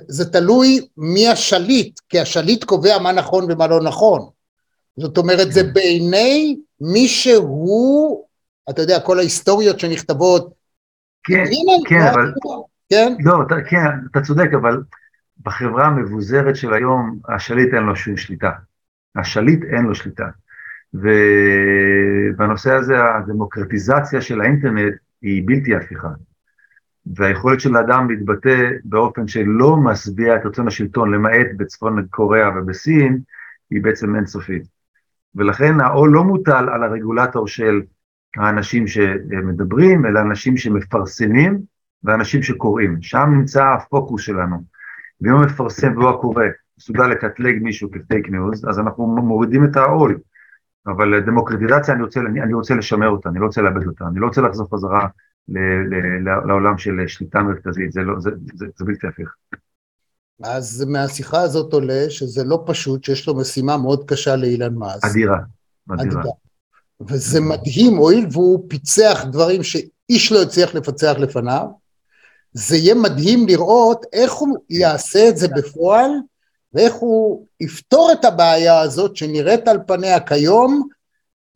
זה 0.08 0.32
תלוי 0.32 0.88
מי 0.98 1.28
השליט, 1.28 2.00
כי 2.10 2.20
השליט 2.20 2.64
קובע 2.64 2.98
מה 3.00 3.12
נכון 3.12 3.52
ומה 3.52 3.68
לא 3.68 3.82
נכון. 3.84 4.30
זאת 4.98 5.18
אומרת, 5.18 5.52
זה 5.52 5.64
בעיני 5.64 6.58
מי 6.82 7.08
שהוא, 7.08 8.26
אתה 8.70 8.82
יודע, 8.82 9.00
כל 9.00 9.20
ההיסטוריות 9.20 9.80
שנכתבות, 9.80 10.54
כן, 11.24 11.44
הנה, 11.46 11.90
כן, 11.90 12.08
אבל, 12.12 12.34
כן? 12.90 13.14
לא, 13.20 13.36
אתה, 13.48 13.56
כן, 13.70 13.88
אתה 14.12 14.22
צודק, 14.22 14.50
אבל 14.62 14.78
בחברה 15.42 15.86
המבוזרת 15.86 16.56
של 16.56 16.74
היום, 16.74 17.20
השליט 17.30 17.74
אין 17.74 17.84
לו 17.84 17.96
שום 17.96 18.18
שליטה. 18.18 18.52
השליט 19.16 19.64
אין 19.64 19.86
לו 19.86 19.96
שליטה. 19.96 20.28
ובנושא 20.94 22.74
הזה 22.74 22.96
הדמוקרטיזציה 23.16 24.22
של 24.22 24.42
האינטרנט 24.42 24.94
היא 25.22 25.44
בלתי 25.46 25.76
הפיכה. 25.76 26.10
והיכולת 27.16 27.60
של 27.60 27.76
האדם 27.76 28.10
להתבטא 28.10 28.70
באופן 28.84 29.28
שלא 29.28 29.78
משביע 29.78 30.36
את 30.36 30.46
רצון 30.46 30.68
השלטון, 30.68 31.14
למעט 31.14 31.48
בצפון 31.58 32.08
קוריאה 32.10 32.50
ובסין, 32.56 33.20
היא 33.70 33.84
בעצם 33.84 34.16
אינסופית. 34.16 34.64
ולכן 35.36 35.80
העול 35.80 36.10
לא 36.10 36.24
מוטל 36.24 36.70
על 36.70 36.84
הרגולטור 36.84 37.48
של 37.48 37.82
האנשים 38.38 38.88
שמדברים, 38.88 40.06
אלא 40.06 40.20
אנשים 40.20 40.58
שמפרסמים 40.58 41.60
ואנשים 42.04 42.44
שקוראים. 42.44 43.02
שם 43.02 43.30
נמצא 43.34 43.66
הפוקוס 43.66 44.22
שלנו. 44.22 44.73
ואם 45.24 45.34
המפרסם 45.34 45.98
והוא 45.98 46.10
הקורא 46.10 46.44
מסוגל 46.78 47.08
לקטלג 47.08 47.56
מישהו 47.62 47.90
כפייק 47.92 48.30
ניוז, 48.30 48.66
אז 48.70 48.80
אנחנו 48.80 49.08
מורידים 49.08 49.66
את 49.66 49.76
העול. 49.76 50.20
אבל 50.88 51.20
דמוקרטיזציה, 51.26 51.94
אני 51.94 52.04
רוצה, 52.04 52.20
אני, 52.20 52.42
אני 52.42 52.54
רוצה 52.54 52.76
לשמר 52.76 53.08
אותה, 53.08 53.30
אני 53.30 53.40
לא 53.40 53.46
רוצה 53.46 53.62
לאבד 53.62 53.88
אותה, 53.88 54.06
אני 54.08 54.20
לא 54.20 54.26
רוצה 54.26 54.42
לחזור 54.42 54.68
חזרה 54.74 55.08
ל, 55.48 55.60
ל, 55.60 55.96
ל, 56.30 56.48
לעולם 56.48 56.78
של 56.78 56.92
שליטה 57.08 57.44
מרכזית, 57.44 57.92
זה, 57.92 58.02
לא, 58.02 58.20
זה, 58.20 58.30
זה, 58.54 58.66
זה 58.76 58.86
בלתי 58.86 59.08
הפיך. 59.08 59.36
אז 60.44 60.86
מהשיחה 60.88 61.42
הזאת 61.42 61.74
עולה 61.74 62.10
שזה 62.10 62.44
לא 62.44 62.64
פשוט, 62.66 63.04
שיש 63.04 63.28
לו 63.28 63.36
משימה 63.36 63.78
מאוד 63.78 64.04
קשה 64.08 64.36
לאילון 64.36 64.76
מאסק. 64.76 65.06
אדירה, 65.06 65.40
אדירה. 65.94 66.22
אדירה. 66.22 66.34
וזה 67.08 67.42
מדהים, 67.42 67.96
הואיל 67.96 68.28
והוא 68.32 68.66
פיצח 68.70 69.26
דברים 69.32 69.64
שאיש 69.64 70.32
לא 70.32 70.42
הצליח 70.42 70.76
לפצח 70.76 71.14
לפניו, 71.18 71.68
זה 72.54 72.78
יהיה 72.78 72.96
מדהים 72.96 73.48
לראות 73.48 74.06
איך 74.14 74.34
הוא 74.34 74.58
יעשה 74.70 75.30
את 75.30 75.38
זה 75.38 75.48
בפועל, 75.48 76.12
ואיך 76.74 76.94
הוא 76.94 77.46
יפתור 77.60 78.12
את 78.12 78.26
הבעיה 78.26 78.80
הזאת 78.80 79.16
שנראית 79.16 79.68
על 79.68 79.78
פניה 79.88 80.20
כיום 80.20 80.88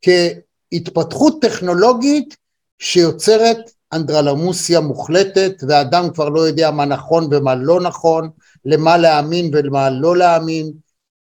כהתפתחות 0.02 1.42
טכנולוגית 1.42 2.36
שיוצרת 2.78 3.58
אנדרלמוסיה 3.92 4.80
מוחלטת, 4.80 5.52
ואדם 5.68 6.10
כבר 6.14 6.28
לא 6.28 6.40
יודע 6.40 6.70
מה 6.70 6.84
נכון 6.84 7.28
ומה 7.30 7.54
לא 7.54 7.80
נכון, 7.80 8.30
למה 8.64 8.96
להאמין 8.96 9.50
ולמה 9.52 9.90
לא 9.90 10.16
להאמין, 10.16 10.72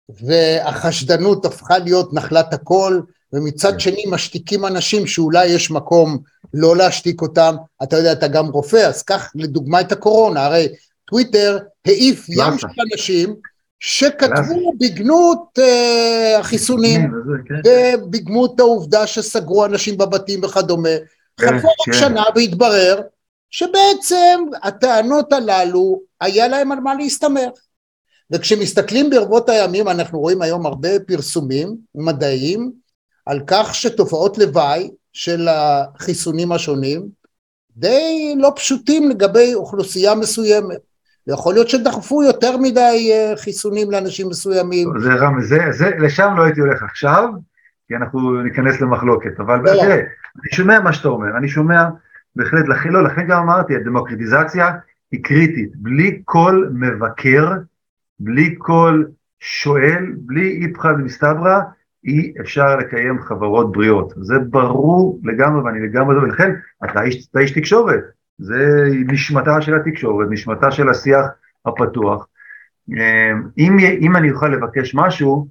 והחשדנות 0.09 1.45
הפכה 1.45 1.77
להיות 1.77 2.13
נחלת 2.13 2.53
הכל, 2.53 3.01
ומצד 3.33 3.79
שני 3.79 4.03
משתיקים 4.07 4.65
אנשים 4.65 5.07
שאולי 5.07 5.45
יש 5.45 5.71
מקום 5.71 6.17
לא 6.53 6.77
להשתיק 6.77 7.21
אותם, 7.21 7.55
אתה 7.83 7.97
יודע, 7.97 8.11
אתה 8.11 8.27
גם 8.27 8.45
רופא, 8.47 8.77
אז 8.77 9.03
קח 9.03 9.31
לדוגמה 9.35 9.81
את 9.81 9.91
הקורונה, 9.91 10.45
הרי 10.45 10.67
טוויטר 11.05 11.57
העיף 11.85 12.29
ים. 12.29 12.57
של 12.57 12.67
אנשים 12.91 13.35
שכתבו 13.79 14.73
בגנות 14.79 15.59
אה, 15.59 16.37
החיסונים 16.39 17.11
כן. 17.47 17.69
ובגנות 17.69 18.59
העובדה 18.59 19.07
שסגרו 19.07 19.65
אנשים 19.65 19.97
בבתים 19.97 20.43
וכדומה. 20.43 20.89
כן, 21.37 21.47
חלפו 21.47 21.67
רק 21.67 21.73
כן. 21.85 21.93
שנה 21.93 22.23
והתברר 22.35 23.01
שבעצם 23.51 24.39
הטענות 24.63 25.33
הללו 25.33 26.01
היה 26.21 26.47
להם 26.47 26.71
על 26.71 26.79
מה 26.79 26.95
להסתמך. 26.95 27.51
וכשמסתכלים 28.31 29.09
ברבות 29.09 29.49
הימים 29.49 29.87
אנחנו 29.87 30.19
רואים 30.19 30.41
היום 30.41 30.65
הרבה 30.65 30.99
פרסומים 31.07 31.75
מדעיים 31.95 32.71
על 33.25 33.41
כך 33.47 33.75
שתופעות 33.75 34.37
לוואי 34.37 34.89
של 35.13 35.47
החיסונים 35.47 36.51
השונים 36.51 37.01
די 37.75 38.35
לא 38.37 38.53
פשוטים 38.55 39.09
לגבי 39.09 39.53
אוכלוסייה 39.53 40.15
מסוימת. 40.15 40.89
ויכול 41.27 41.53
להיות 41.53 41.69
שדחפו 41.69 42.23
יותר 42.23 42.57
מדי 42.57 43.11
אה, 43.11 43.33
חיסונים 43.37 43.91
לאנשים 43.91 44.29
מסוימים. 44.29 44.89
זה 44.99 45.13
רם, 45.13 45.41
זה, 45.41 45.59
זה, 45.69 45.89
לשם 45.99 46.33
לא 46.37 46.43
הייתי 46.43 46.59
הולך 46.59 46.83
עכשיו, 46.83 47.29
כי 47.87 47.95
אנחנו 47.95 48.41
ניכנס 48.41 48.81
למחלוקת, 48.81 49.39
אבל. 49.39 49.59
תראה, 49.65 49.95
אני 49.95 50.51
שומע 50.53 50.79
מה 50.79 50.93
שאתה 50.93 51.07
אומר, 51.07 51.37
אני 51.37 51.47
שומע, 51.47 51.83
בהחלט, 52.35 52.67
לכן 52.67 52.89
לא, 52.89 53.03
לכן 53.03 53.27
גם 53.27 53.41
אמרתי, 53.43 53.75
הדמוקרטיזציה 53.75 54.71
היא 55.11 55.23
קריטית, 55.23 55.75
בלי 55.75 56.21
כל 56.25 56.69
מבקר, 56.73 57.51
בלי 58.19 58.55
כל 58.57 59.03
שואל, 59.39 60.05
בלי 60.17 60.65
איפכא 60.65 60.87
מסתברא, 60.97 61.59
אי 62.03 62.33
אפשר 62.41 62.75
לקיים 62.75 63.21
חברות 63.21 63.71
בריאות, 63.71 64.13
זה 64.17 64.33
ברור 64.39 65.19
לגמרי 65.23 65.61
ואני 65.61 65.79
לגמרי, 65.79 66.17
ולכן 66.17 66.51
אתה 66.85 67.03
איש, 67.03 67.27
אתה 67.31 67.39
איש 67.39 67.51
תקשורת, 67.51 68.03
זה 68.37 68.85
נשמתה 69.07 69.61
של 69.61 69.75
התקשורת, 69.75 70.27
נשמתה 70.29 70.71
של 70.71 70.89
השיח 70.89 71.25
הפתוח. 71.65 72.27
אם, 73.57 73.77
אם 74.01 74.15
אני 74.15 74.31
אוכל 74.31 74.47
לבקש 74.47 74.95
משהו, 74.95 75.47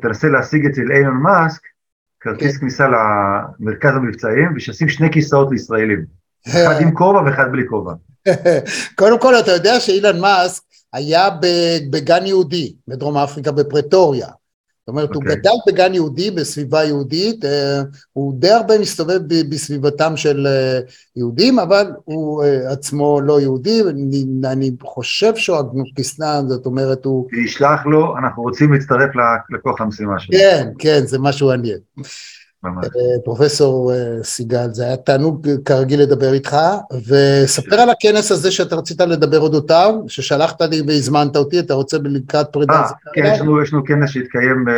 תנסה 0.00 0.28
להשיג 0.28 0.66
אצל 0.66 0.92
אילון 0.92 1.16
מאסק, 1.16 1.60
כרטיס 2.20 2.54
כן. 2.54 2.60
כניסה 2.60 2.88
למרכז 2.88 3.96
המבצעים, 3.96 4.52
ושישים 4.56 4.88
שני 4.88 5.12
כיסאות 5.12 5.48
לישראלים, 5.50 6.04
אחד 6.48 6.80
עם 6.80 6.94
כובע 6.94 7.22
ואחד 7.22 7.52
בלי 7.52 7.62
כובע. 7.68 7.92
קודם 8.98 9.20
כל 9.20 9.34
אתה 9.40 9.50
יודע 9.50 9.80
שאילן 9.80 10.20
מאסק 10.20 10.62
היה 10.92 11.28
בגן 11.90 12.26
יהודי 12.26 12.74
בדרום 12.88 13.16
אפריקה 13.16 13.52
בפרטוריה. 13.52 14.28
אומרת 14.90 15.08
הוא 15.14 15.22
אוקיי. 15.22 15.36
גדל 15.36 15.50
בגן 15.66 15.94
יהודי 15.94 16.30
בסביבה 16.30 16.84
יהודית, 16.84 17.44
אה, 17.44 17.82
הוא 18.12 18.34
די 18.38 18.50
הרבה 18.50 18.78
מסתובב 18.78 19.20
בסביבתם 19.48 20.16
של 20.16 20.46
אה, 20.46 20.80
יהודים 21.16 21.58
אבל 21.58 21.92
הוא 22.04 22.44
אה, 22.44 22.72
עצמו 22.72 23.20
לא 23.20 23.40
יהודי, 23.40 23.82
אני, 23.90 24.24
אני 24.44 24.70
חושב 24.82 25.36
שהוא 25.36 25.60
אגנוקיסטן, 25.60 26.44
זאת 26.48 26.66
אומרת 26.66 27.04
הוא, 27.04 27.28
תשלח 27.44 27.86
לו, 27.86 28.18
אנחנו 28.18 28.42
רוצים 28.42 28.72
להצטרף 28.72 29.10
לכוח 29.50 29.80
המשימה 29.80 30.18
שלו. 30.18 30.38
כן, 30.38 30.68
כן, 30.78 31.06
זה 31.06 31.18
משהו 31.18 31.48
מעניין. 31.48 31.78
ממש. 32.64 32.84
אה, 32.84 33.22
פרופסור 33.24 33.92
אה, 33.92 34.22
סיגל, 34.22 34.68
זה 34.72 34.84
היה 34.84 34.96
תענוג 34.96 35.48
כרגיל 35.64 36.02
לדבר 36.02 36.32
איתך, 36.32 36.56
וספר 37.08 37.76
על 37.76 37.90
הכנס 37.90 38.32
הזה 38.32 38.50
שאתה 38.50 38.76
רצית 38.76 39.00
לדבר 39.00 39.40
אודותיו, 39.40 39.94
ששלחת 40.08 40.60
לי 40.60 40.82
והזמנת 40.86 41.36
אותי, 41.36 41.58
אתה 41.60 41.74
רוצה 41.74 41.96
לקראת 42.04 42.46
פרידה? 42.52 42.72
אה, 42.72 42.88
כן? 43.14 43.22
יש 43.24 43.40
לנו, 43.40 43.62
יש 43.62 43.72
לנו 43.72 43.84
כנס 43.84 44.10
שיתקיים 44.10 44.68
אה, 44.68 44.74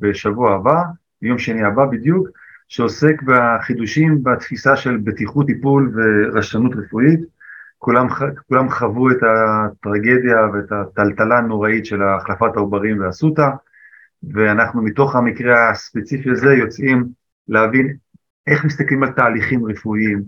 בשבוע 0.00 0.54
הבא, 0.54 0.82
ביום 1.22 1.38
שני 1.38 1.64
הבא 1.64 1.84
בדיוק, 1.84 2.28
שעוסק 2.68 3.22
בחידושים 3.22 4.22
בתפיסה 4.22 4.76
של 4.76 4.96
בטיחות 5.04 5.46
טיפול 5.46 5.92
ורשלנות 5.96 6.72
רפואית. 6.76 7.20
כולם, 7.78 8.06
כולם 8.48 8.70
חוו 8.70 9.10
את 9.10 9.16
הטרגדיה 9.22 10.36
ואת 10.54 10.72
הטלטלה 10.72 11.38
הנוראית 11.38 11.86
של 11.86 12.02
החלפת 12.02 12.56
העוברים 12.56 13.00
ואסותא, 13.00 13.48
ואנחנו 14.34 14.82
מתוך 14.82 15.16
המקרה 15.16 15.70
הספציפי 15.70 16.30
הזה 16.30 16.54
יוצאים 16.54 17.06
להבין 17.48 17.96
איך 18.46 18.64
מסתכלים 18.64 19.02
על 19.02 19.10
תהליכים 19.10 19.66
רפואיים, 19.66 20.22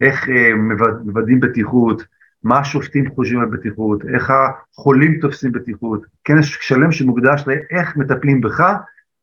איך 0.00 0.28
אה, 0.28 0.54
מווד- 0.54 1.02
מוודאים 1.06 1.40
בטיחות, 1.40 2.02
מה 2.42 2.58
השופטים 2.58 3.10
חושבים 3.14 3.40
על 3.40 3.46
בטיחות, 3.48 4.02
איך 4.14 4.32
החולים 4.74 5.18
תופסים 5.20 5.52
בטיחות, 5.52 6.02
כנס 6.24 6.44
שלם 6.60 6.92
שמוקדש 6.92 7.44
לאיך 7.46 7.96
מטפלים 7.96 8.40
בך 8.40 8.62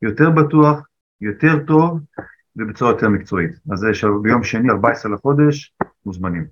יותר 0.02 0.30
בטוח, 0.30 0.80
יותר 1.22 1.60
טוב 1.68 2.00
ובצורה 2.56 2.92
יותר 2.92 3.10
מקצועית. 3.10 3.52
אז 3.72 3.80
זה 3.80 3.94
שב- 3.94 4.22
ביום 4.22 4.44
שני, 4.44 4.70
14 4.70 5.12
לחודש, 5.12 5.74
מוזמנים. 6.06 6.46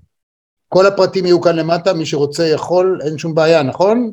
כל 0.70 0.86
הפרטים 0.86 1.26
יהיו 1.26 1.42
כאן 1.42 1.56
למטה, 1.56 1.94
מי 1.94 2.06
שרוצה 2.06 2.44
יכול, 2.44 3.00
אין 3.06 3.18
שום 3.18 3.36
בעיה, 3.36 3.64
נכון? 3.64 4.12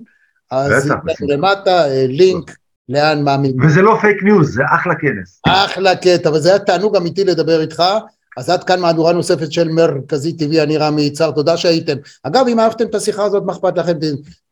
אז 0.50 0.70
בטח. 1.04 1.14
למטה, 1.28 1.70
אה, 1.70 2.06
לינק, 2.08 2.50
לאן 2.88 3.24
מאמינים. 3.24 3.66
וזה 3.66 3.82
לא 3.82 3.98
פייק 4.00 4.22
ניוז, 4.22 4.54
זה 4.54 4.62
אחלה 4.74 4.94
כנס. 4.94 5.40
אחלה 5.46 5.96
קטע, 5.96 6.30
וזה 6.30 6.48
היה 6.48 6.58
תענוג 6.58 6.96
אמיתי 6.96 7.24
לדבר 7.24 7.60
איתך. 7.60 7.82
אז 8.36 8.50
עד 8.50 8.64
כאן 8.64 8.80
מהדורה 8.80 9.12
נוספת 9.12 9.52
של 9.52 9.68
מרכזי 9.68 10.32
טבעי, 10.32 10.62
אני 10.62 10.76
רמי 10.76 11.02
יצהר, 11.02 11.30
תודה 11.30 11.56
שהייתם. 11.56 11.96
אגב, 12.22 12.46
אם 12.48 12.60
אהבתם 12.60 12.86
את 12.86 12.94
השיחה 12.94 13.24
הזאת, 13.24 13.42
מה 13.46 13.52
אכפת 13.52 13.78
לכם? 13.78 13.92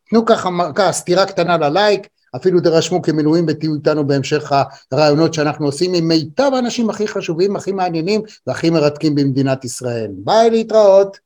תנו 0.09 0.25
ככה 0.25 0.49
ככה 0.75 0.91
סטירה 0.91 1.25
קטנה 1.25 1.57
ללייק, 1.57 2.07
אפילו 2.35 2.59
תירשמו 2.61 3.01
כמנויים 3.01 3.45
ותהיו 3.47 3.73
איתנו 3.73 4.07
בהמשך 4.07 4.51
הרעיונות 4.91 5.33
שאנחנו 5.33 5.65
עושים 5.65 5.93
עם 5.93 6.07
מיטב 6.07 6.51
האנשים 6.53 6.89
הכי 6.89 7.07
חשובים, 7.07 7.55
הכי 7.55 7.71
מעניינים 7.71 8.21
והכי 8.47 8.69
מרתקים 8.69 9.15
במדינת 9.15 9.65
ישראל. 9.65 10.11
ביי, 10.17 10.49
להתראות. 10.49 11.17